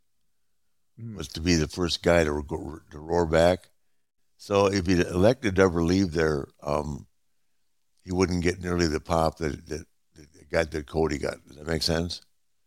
[1.00, 1.16] Mm.
[1.16, 2.44] was to be the first guy to,
[2.90, 3.68] to roar back.
[4.36, 7.06] So if he elected to ever leave there, um,
[8.02, 11.36] he wouldn't get nearly the pop that that, that got that Cody got.
[11.46, 12.22] Does that make sense?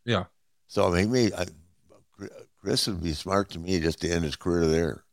[0.06, 0.26] Yeah.
[0.68, 1.46] So I mean, he may, I,
[2.62, 5.04] Chris would be smart to me just to end his career there.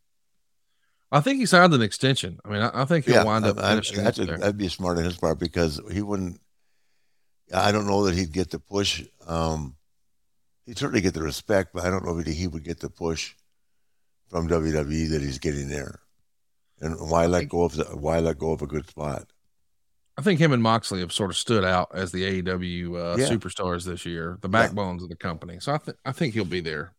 [1.11, 2.39] I think he signed an extension.
[2.45, 4.37] I mean, I, I think he'll wind up I- I- finishing that's a, there.
[4.37, 6.39] that'd be smart on his part because he wouldn't.
[7.53, 9.03] I don't know that he'd get the push.
[9.25, 9.75] Um,
[10.67, 13.33] he'd certainly get the respect, but I don't know if he would get the push
[14.29, 15.99] from WWE that he's getting there.
[16.79, 19.25] And why let go of the, why let go of a good spot?
[20.15, 23.27] I think him and Moxley have sort of stood out as the AEW uh, Yeah.
[23.29, 25.57] superstars this year, the backbones of the company.
[25.59, 26.91] So I think I think he'll be there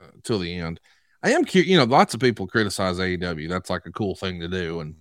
[0.00, 0.80] uh, till the end.
[1.22, 1.70] I am curious.
[1.70, 3.48] You know, lots of people criticize AEW.
[3.48, 4.94] That's like a cool thing to do, and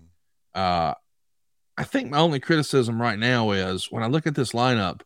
[0.55, 0.93] uh,
[1.77, 5.01] I think my only criticism right now is when I look at this lineup,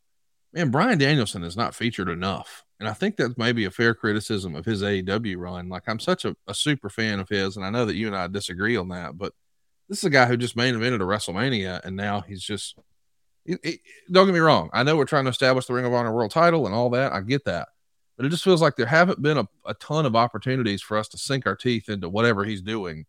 [0.54, 2.64] man, Bryan Danielson is not featured enough.
[2.80, 5.70] And I think that's maybe a fair criticism of his AEW run.
[5.70, 8.16] Like I'm such a, a super fan of his, and I know that you and
[8.16, 9.34] I disagree on that, but
[9.88, 12.76] this is a guy who just main evented a WrestleMania, and now he's just.
[13.46, 13.80] It, it,
[14.12, 14.70] don't get me wrong.
[14.72, 17.12] I know we're trying to establish the Ring of Honor World Title and all that.
[17.12, 17.70] I get that,
[18.18, 21.08] but it just feels like there haven't been a, a ton of opportunities for us
[21.10, 23.06] to sink our teeth into whatever he's doing.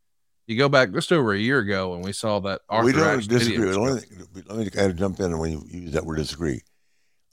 [0.46, 2.62] You go back just over a year ago, and we saw that.
[2.68, 3.72] Arthur we don't Ashe disagree.
[3.72, 6.62] Let me, let me kind of jump in when you use that word disagree.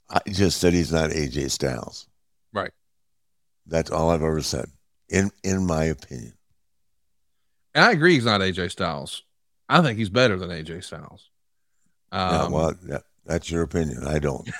[0.08, 2.06] I just said he's not AJ Styles.
[2.52, 2.72] Right.
[3.66, 4.66] That's all I've ever said,
[5.08, 6.34] in in my opinion.
[7.74, 9.22] And I agree, he's not AJ Styles.
[9.68, 11.30] I think he's better than AJ Styles.
[12.12, 14.04] Um, yeah, well, that, that's your opinion.
[14.04, 14.44] I don't.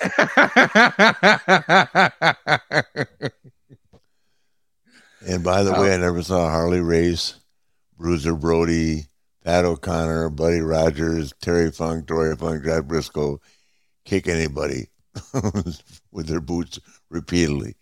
[5.26, 5.82] and by the oh.
[5.82, 7.34] way, I never saw Harley Race,
[7.98, 9.06] Bruiser Brody,
[9.44, 13.38] Pat O'Connor, Buddy Rogers, Terry Funk, Dory Funk, Jack Brisco
[14.04, 14.88] kick anybody
[16.12, 16.78] with their boots
[17.10, 17.74] repeatedly.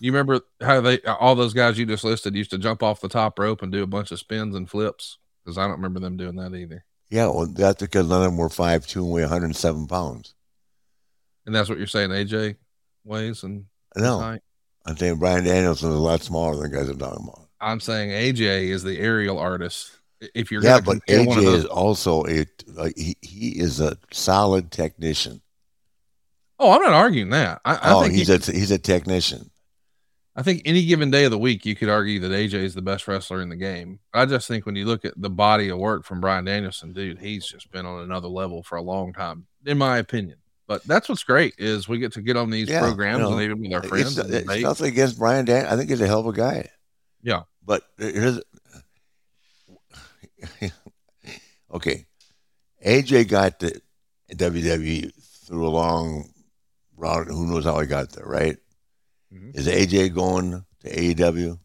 [0.00, 3.08] You remember how they all those guys you just listed used to jump off the
[3.08, 5.16] top rope and do a bunch of spins and flips?
[5.42, 6.84] Because I don't remember them doing that either.
[7.08, 10.34] Yeah, well, that's because none of them were five two and weigh 107 pounds.
[11.44, 12.56] And that's what you're saying, AJ
[13.04, 14.42] weighs and no, height?
[14.84, 17.48] I'm saying Bryan Danielson is a lot smaller than guys are talking about.
[17.60, 19.92] I'm saying AJ is the aerial artist.
[20.34, 25.40] If you're yeah, but AJ is also a like he, he is a solid technician.
[26.58, 27.60] Oh, I'm not arguing that.
[27.64, 29.50] I, I oh, think he's he, a he's a technician.
[30.38, 32.82] I think any given day of the week, you could argue that AJ is the
[32.82, 34.00] best wrestler in the game.
[34.12, 37.18] I just think when you look at the body of work from Bryan Danielson, dude,
[37.18, 40.36] he's just been on another level for a long time, in my opinion.
[40.66, 43.32] But that's what's great is we get to get on these yeah, programs you know,
[43.32, 44.18] and even with our friends.
[44.18, 45.66] It's, it's nothing against Brian Dan.
[45.66, 46.68] I think he's a hell of a guy.
[47.22, 48.40] Yeah, but here's
[51.72, 52.04] okay.
[52.84, 53.80] AJ got to
[54.32, 55.12] WWE
[55.46, 56.28] through a long
[56.96, 57.28] route.
[57.28, 58.58] Who knows how he got there, right?
[59.36, 59.50] Mm-hmm.
[59.58, 61.58] Is AJ going to AEW?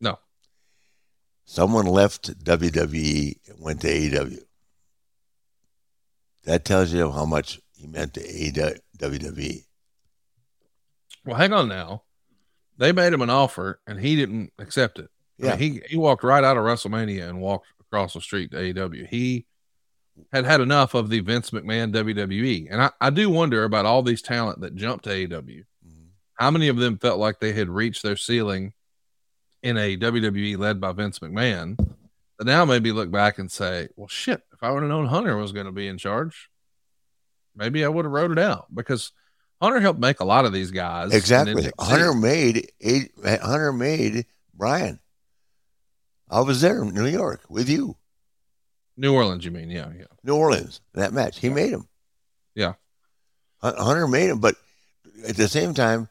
[0.00, 0.18] No.
[1.44, 4.38] Someone left WWE and went to AEW.
[6.44, 9.64] That tells you how much he meant to WWE.
[11.24, 12.04] Well, hang on now.
[12.78, 15.10] They made him an offer and he didn't accept it.
[15.36, 15.52] Yeah.
[15.52, 18.56] I mean, he he walked right out of WrestleMania and walked across the street to
[18.56, 19.08] AEW.
[19.08, 19.46] He
[20.32, 22.68] had had enough of the Vince McMahon WWE.
[22.70, 25.64] And I, I do wonder about all these talent that jumped to AEW
[26.38, 28.72] how many of them felt like they had reached their ceiling
[29.62, 31.76] in a WWE led by Vince McMahon?
[32.38, 35.36] That now maybe look back and say, well, shit, if I would have known Hunter
[35.36, 36.48] was going to be in charge,
[37.56, 39.10] maybe I would have wrote it out because
[39.60, 41.12] Hunter helped make a lot of these guys.
[41.12, 41.70] Exactly.
[41.80, 42.70] Hunter made
[43.24, 45.00] Hunter made Bryan.
[46.30, 47.96] I was there in New York with you.
[48.96, 49.70] New Orleans, you mean?
[49.70, 50.04] Yeah, yeah.
[50.22, 51.40] New Orleans, that match.
[51.40, 51.88] He made him.
[52.54, 52.74] Yeah.
[53.60, 54.54] Hunter made him, but
[55.26, 56.08] at the same time,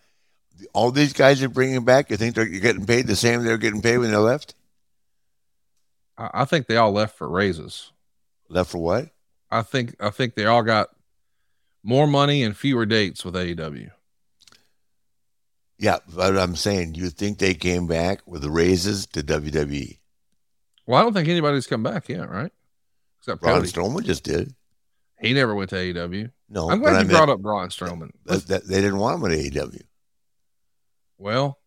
[0.74, 2.10] all these guys are bringing back.
[2.10, 4.56] You think they're getting paid the same they're getting paid when they left?
[6.18, 7.92] I think they all left for raises.
[8.50, 9.10] Left for what?
[9.52, 10.90] I think I think they all got
[11.84, 13.92] more money and fewer dates with AEW.
[15.80, 20.00] Yeah, but I'm saying, you think they came back with the raises to WWE?
[20.88, 22.52] Well, I don't think anybody's come back yet, right?
[23.20, 24.56] Except Braun Strowman just did.
[25.20, 26.32] He never went to AEW.
[26.50, 28.12] No, I'm glad you brought up Braun Strowman.
[28.26, 29.82] That, that, they didn't want him at AEW.
[31.18, 31.60] Well,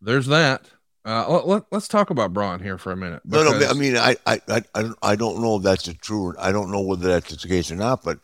[0.00, 0.70] there's that.
[1.04, 3.22] Uh, let, us talk about Braun here for a minute.
[3.24, 3.66] No, no.
[3.66, 4.40] I mean, I, I,
[4.74, 6.34] I, I don't know if that's a true.
[6.38, 8.04] I don't know whether that's the case or not.
[8.04, 8.18] But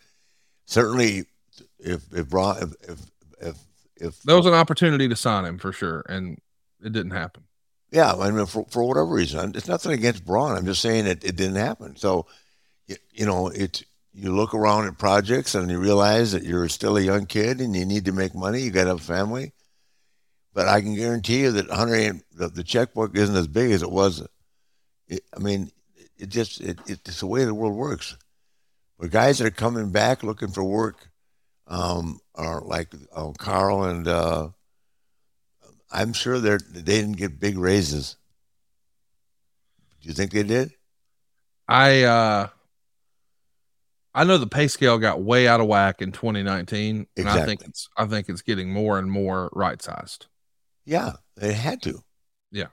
[0.66, 1.24] certainly,
[1.78, 3.00] if if Braun, if if
[3.40, 3.56] if,
[3.96, 6.38] if there was an opportunity to sign him for sure, and
[6.84, 7.44] it didn't happen.
[7.90, 10.56] Yeah, I mean, for for whatever reason, it's nothing against Braun.
[10.56, 11.96] I'm just saying it, it didn't happen.
[11.96, 12.26] So,
[12.86, 16.98] you, you know, it's you look around at projects and you realize that you're still
[16.98, 18.60] a young kid and you need to make money.
[18.60, 19.52] You got a family
[20.56, 23.82] but I can guarantee you that Hunter ain't, the, the checkbook isn't as big as
[23.82, 24.26] it was.
[25.06, 25.70] It, I mean,
[26.16, 28.16] it just it, it's the way the world works.
[28.98, 31.10] But guys that are coming back looking for work
[31.66, 34.48] um, are like uh, Karl and uh,
[35.92, 38.16] I'm sure they they didn't get big raises.
[40.00, 40.72] Do you think they did?
[41.68, 42.48] I uh,
[44.14, 47.20] I know the pay scale got way out of whack in 2019, exactly.
[47.20, 50.28] and I think it's I think it's getting more and more right sized.
[50.86, 52.00] Yeah, they had to.
[52.52, 52.68] Yeah.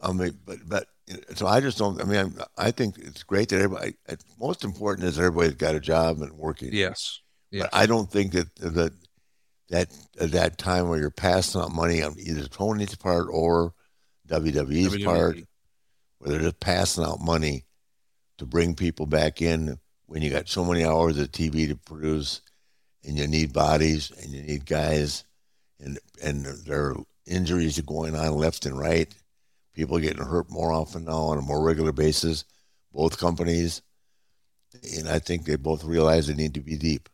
[0.00, 0.88] I mean, but but
[1.34, 2.00] so I just don't.
[2.00, 3.94] I mean, I think it's great that everybody.
[4.40, 6.70] Most important is everybody's got a job and working.
[6.72, 7.20] Yes.
[7.50, 7.68] yes.
[7.70, 8.92] But I don't think that that
[9.70, 13.72] that that time where you're passing out money on either Tony's part or
[14.28, 15.04] WWE's WWE.
[15.04, 15.36] part,
[16.18, 17.64] where they're just passing out money
[18.38, 22.42] to bring people back in when you got so many hours of TV to produce,
[23.04, 25.24] and you need bodies and you need guys,
[25.80, 26.46] and and
[27.26, 29.12] there are going on left and right.
[29.74, 32.44] People getting hurt more often now on a more regular basis.
[32.92, 33.82] Both companies,
[34.96, 37.08] and I think they both realize they need to be deep.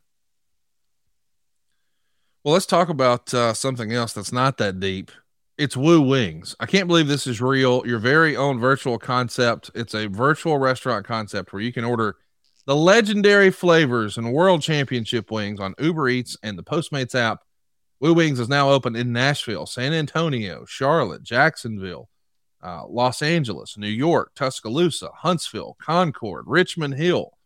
[2.45, 5.11] Well, let's talk about uh, something else that's not that deep.
[5.59, 6.57] It's Woo Wings.
[6.61, 7.87] I can't believe this is real.
[7.87, 9.71] Your very own virtual concept.
[9.75, 12.17] It's a virtual restaurant concept where you can order
[12.65, 17.43] the legendary flavors and world championship wings on Uber Eats and the Postmates app.
[18.03, 22.09] Woo Wings is now open in Nashville, San Antonio, Charlotte, Jacksonville,
[22.61, 27.39] uh, Los Angeles, New York, Tuscaloosa, Huntsville, Concord, Richmond Hill,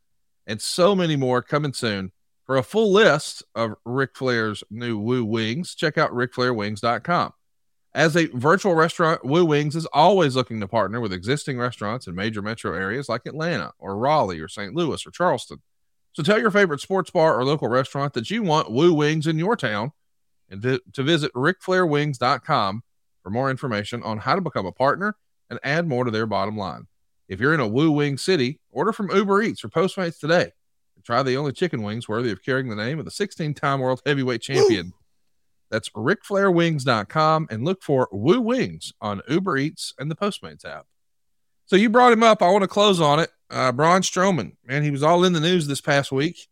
[0.47, 2.11] and so many more coming soon.
[2.47, 7.35] For a full list of Ric Flair's new Woo Wings, check out RicFlairWings.com.
[7.95, 12.15] As a virtual restaurant, Woo Wings is always looking to partner with existing restaurants in
[12.15, 14.75] major metro areas like Atlanta or Raleigh or St.
[14.75, 15.61] Louis or Charleston.
[16.15, 19.39] So tell your favorite sports bar or local restaurant that you want Woo Wings in
[19.39, 19.93] your town
[20.51, 22.83] and to, to visit RicFlairWings.com
[23.23, 25.17] for more information on how to become a partner
[25.51, 26.87] and add more to their bottom line.
[27.29, 30.53] If you're in a Woo Wing city, order from Uber Eats or Postmates today
[30.95, 33.81] and try the only chicken wings worthy of carrying the name of the 16 time
[33.81, 34.87] world heavyweight champion.
[34.87, 34.93] Woo!
[35.71, 40.87] That's RicFlairWings.com and look for Woo Wings on Uber Eats and the Postmates app.
[41.67, 42.43] So you brought him up.
[42.43, 43.31] I want to close on it.
[43.51, 46.49] Uh, Braun Strowman, man, he was all in the news this past week.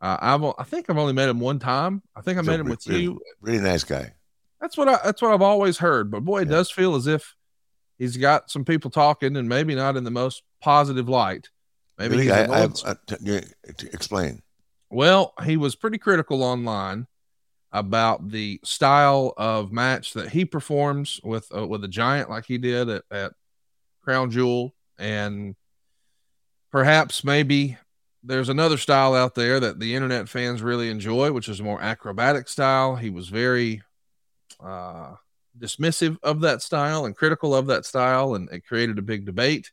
[0.00, 2.02] Uh, I've, I think I've only met him one time.
[2.16, 3.20] I think I met him with really, you.
[3.40, 4.14] Really nice guy.
[4.60, 6.10] That's what I, that's what I've always heard.
[6.10, 6.56] But boy, it yeah.
[6.56, 7.34] does feel as if
[7.98, 11.50] he's got some people talking and maybe not in the most positive light.
[11.98, 14.42] Maybe really, I, I, I, t- explain.
[14.88, 17.06] Well, he was pretty critical online
[17.72, 22.56] about the style of match that he performs with uh, with a giant like he
[22.58, 23.32] did at, at
[24.02, 25.54] Crown Jewel, and
[26.72, 27.76] perhaps maybe
[28.22, 31.80] there's another style out there that the internet fans really enjoy, which is a more
[31.80, 32.96] acrobatic style.
[32.96, 33.82] He was very
[34.62, 35.14] uh,
[35.58, 39.70] dismissive of that style and critical of that style, and it created a big debate.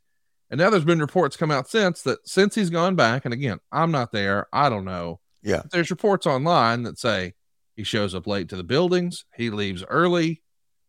[0.49, 3.59] And now there's been reports come out since that since he's gone back, and again,
[3.71, 5.19] I'm not there, I don't know.
[5.43, 7.33] Yeah, there's reports online that say
[7.75, 10.41] he shows up late to the buildings, he leaves early,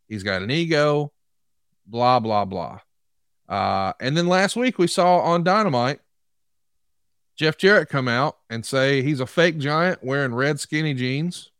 [0.06, 1.12] he's got an ego,
[1.86, 2.80] blah blah blah.
[3.48, 6.00] Uh, and then last week we saw on Dynamite
[7.38, 11.52] Jeff Jarrett come out and say he's a fake giant wearing red skinny jeans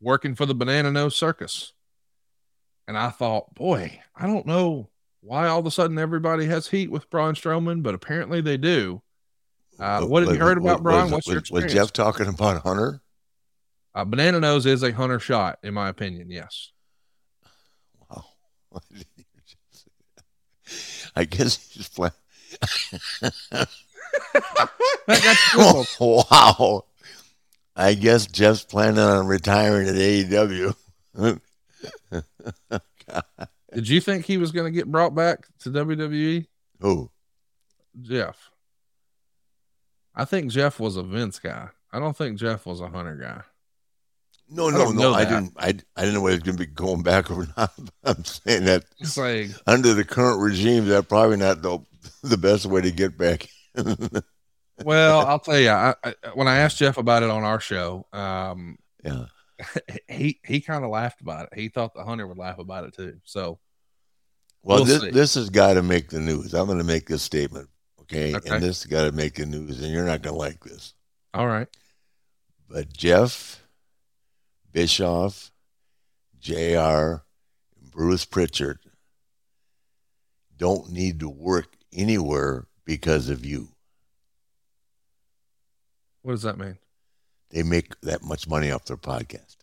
[0.00, 1.72] working for the Banana Nose Circus.
[2.88, 6.90] And I thought, boy, I don't know why all of a sudden everybody has heat
[6.90, 9.00] with Braun Strowman, but apparently they do.
[9.78, 11.08] Uh, what have you heard about Braun?
[11.12, 13.00] What's was, your Was Jeff talking about Hunter?
[13.94, 16.30] Uh, Banana Nose is a Hunter shot, in my opinion.
[16.30, 16.72] Yes.
[18.10, 18.24] Wow.
[21.14, 22.12] I guess he's just playing.
[26.00, 26.84] wow.
[27.76, 30.74] I guess Jeff's planning on retiring at AEW.
[33.74, 36.46] Did you think he was going to get brought back to WWE?
[36.80, 37.10] Who?
[38.00, 38.50] Jeff.
[40.14, 41.68] I think Jeff was a Vince guy.
[41.92, 43.42] I don't think Jeff was a Hunter guy.
[44.48, 45.14] No, no, no.
[45.14, 45.54] I didn't.
[45.56, 47.72] I, I didn't know whether it's going to be going back or not.
[48.04, 51.78] I'm saying that saying, under the current regime, that's probably not the
[52.22, 53.48] the best way to get back.
[54.84, 58.06] well, I'll tell you, I, I, when I asked Jeff about it on our show,
[58.12, 59.26] um, yeah,
[60.08, 61.58] he he kind of laughed about it.
[61.58, 63.18] He thought the hunter would laugh about it too.
[63.24, 63.58] So,
[64.62, 65.10] well, we'll this see.
[65.10, 66.54] this has got to make the news.
[66.54, 67.68] I'm going to make this statement,
[68.02, 68.34] okay?
[68.34, 68.50] okay.
[68.50, 70.94] And this has got to make the news, and you're not going to like this.
[71.32, 71.68] All right.
[72.68, 73.62] But Jeff
[74.72, 75.52] Bischoff,
[76.40, 77.22] Jr.,
[77.90, 78.80] Bruce Prichard
[80.56, 83.68] don't need to work anywhere because of you.
[86.22, 86.78] What does that mean?
[87.50, 89.56] They make that much money off their podcast.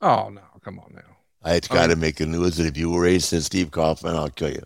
[0.00, 0.42] Oh no!
[0.62, 1.16] Come on now.
[1.42, 4.28] I got to make the news that if you were raised in Steve Kaufman, I'll
[4.28, 4.62] kill you.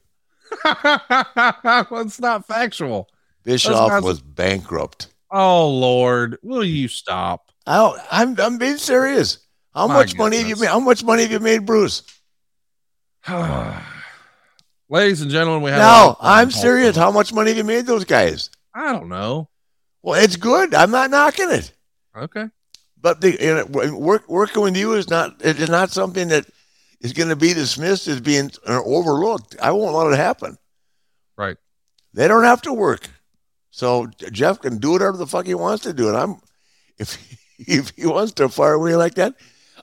[0.65, 3.09] well, it's not factual.
[3.45, 5.09] Bischoff was bankrupt.
[5.31, 7.51] Oh Lord, will you stop?
[7.67, 9.39] I I'm I'm being serious.
[9.75, 10.19] How My much goodness.
[10.19, 10.69] money have you made?
[10.69, 12.03] How much money have you made, Bruce?
[14.93, 15.81] Ladies and gentlemen, we have.
[15.81, 16.95] No, I'm serious.
[16.95, 18.51] How much money have you made those guys?
[18.75, 19.49] I don't know.
[20.03, 20.75] Well, it's good.
[20.75, 21.73] I'm not knocking it.
[22.15, 22.51] Okay.
[23.01, 26.45] But the you know, work, working with you is not it is not something that
[27.01, 29.57] is going to be dismissed as being uh, overlooked.
[29.63, 30.59] I won't let it happen.
[31.39, 31.57] Right.
[32.13, 33.09] They don't have to work.
[33.71, 36.09] So Jeff can do whatever the fuck he wants to do.
[36.09, 36.37] And I'm
[36.99, 37.17] if
[37.59, 39.37] if he wants to fire away like that,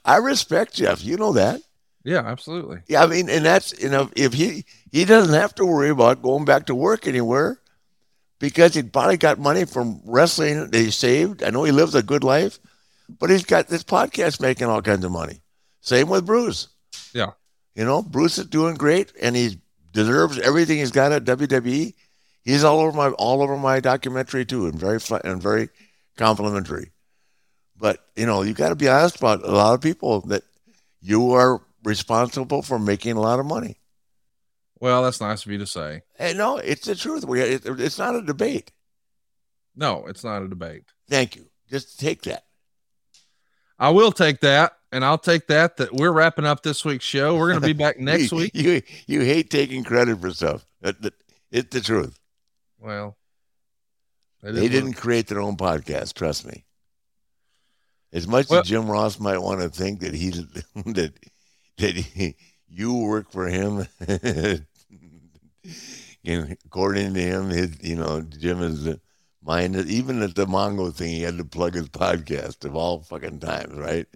[0.06, 1.04] I respect Jeff.
[1.04, 1.62] You know that.
[2.10, 2.80] Yeah, absolutely.
[2.88, 6.24] Yeah, I mean, and that's you know, if he he doesn't have to worry about
[6.24, 7.60] going back to work anywhere
[8.40, 11.44] because he probably got money from wrestling that he saved.
[11.44, 12.58] I know he lives a good life,
[13.20, 15.42] but he's got this podcast making all kinds of money.
[15.82, 16.70] Same with Bruce.
[17.14, 17.34] Yeah.
[17.76, 19.60] You know, Bruce is doing great and he
[19.92, 21.94] deserves everything he's got at WWE.
[22.42, 25.70] He's all over my all over my documentary too, and very and very
[26.18, 26.90] complimentary.
[27.78, 30.42] But you know, you got to be honest about a lot of people that
[31.02, 33.80] you are responsible for making a lot of money.
[34.80, 36.04] Well, that's nice of you to say.
[36.18, 37.26] Hey, no, it's the truth.
[37.26, 38.72] We, it, it's not a debate.
[39.76, 40.84] No, it's not a debate.
[41.10, 41.46] Thank you.
[41.70, 42.44] Just take that.
[43.78, 45.78] I will take that, and I'll take that.
[45.78, 47.38] That we're wrapping up this week's show.
[47.38, 48.52] We're going to be back next you, week.
[48.54, 50.66] You you hate taking credit for stuff.
[50.82, 52.20] It's the truth.
[52.80, 53.18] Well,
[54.42, 56.14] they didn't create their own podcast.
[56.14, 56.66] Trust me.
[58.12, 60.30] As much well, as Jim Ross might want to think that he
[60.76, 61.14] that
[61.80, 62.36] that he,
[62.70, 63.88] you work for him,
[66.26, 68.96] and according to him, his you know Jim is
[69.44, 69.76] mind.
[69.76, 73.74] Even at the Mongo thing, he had to plug his podcast of all fucking times,
[73.78, 74.08] right?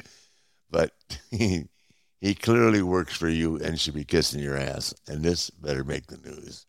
[0.70, 0.92] But
[1.32, 1.68] he
[2.22, 6.08] he clearly works for you and should be kissing your ass, and this better make
[6.08, 6.66] the news.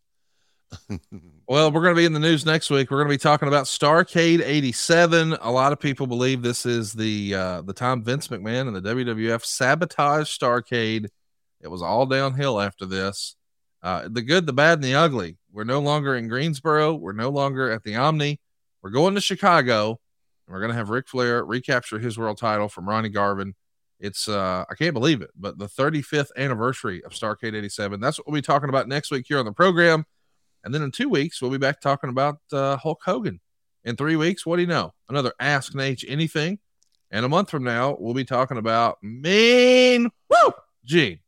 [1.46, 2.90] Well, we're going to be in the news next week.
[2.90, 5.36] We're going to be talking about Starcade 87.
[5.40, 8.94] A lot of people believe this is the uh, the time Vince McMahon and the
[8.94, 11.08] WWF sabotaged Starcade.
[11.60, 13.36] It was all downhill after this.
[13.82, 15.36] Uh, the good, the bad, and the ugly.
[15.52, 16.94] We're no longer in Greensboro.
[16.94, 18.40] We're no longer at the Omni.
[18.82, 19.98] We're going to Chicago.
[20.46, 23.54] And we're going to have Ric Flair recapture his world title from Ronnie Garvin.
[24.00, 28.00] It's uh I can't believe it, but the 35th anniversary of Starcade 87.
[28.00, 30.04] That's what we'll be talking about next week here on the program.
[30.64, 33.40] And then in two weeks, we'll be back talking about uh, Hulk Hogan.
[33.84, 34.94] In three weeks, what do you know?
[35.10, 36.58] Another Ask Naitch anything.
[37.10, 40.52] And a month from now, we'll be talking about Mean Woo
[40.84, 41.20] Gene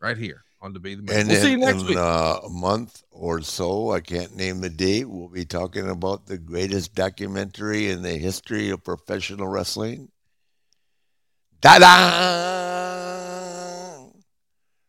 [0.00, 1.20] right here on To Be the Man.
[1.20, 1.98] And we'll see you next in, week.
[1.98, 6.38] Uh, a month or so, I can't name the date, we'll be talking about the
[6.38, 10.08] greatest documentary in the history of professional wrestling.
[11.60, 11.88] Da da!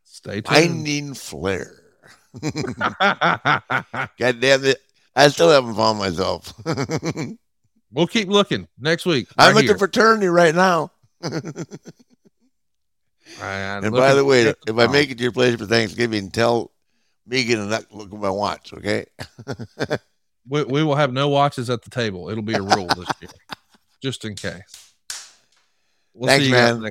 [0.03, 0.47] Stay tuned.
[0.47, 1.78] Finding Flair.
[4.19, 4.77] God damn it.
[5.15, 6.53] I still haven't found myself.
[7.91, 9.27] we'll keep looking next week.
[9.37, 9.73] Right I'm at here.
[9.73, 10.91] the fraternity right now.
[11.21, 11.43] and
[13.91, 16.71] by the way, if I make it to your place for Thanksgiving, tell
[17.25, 19.05] Megan and not look at my watch, okay?
[20.47, 22.29] we, we will have no watches at the table.
[22.29, 23.31] It'll be a rule this year,
[24.01, 24.93] just in case.
[26.13, 26.89] We'll Thanks, man.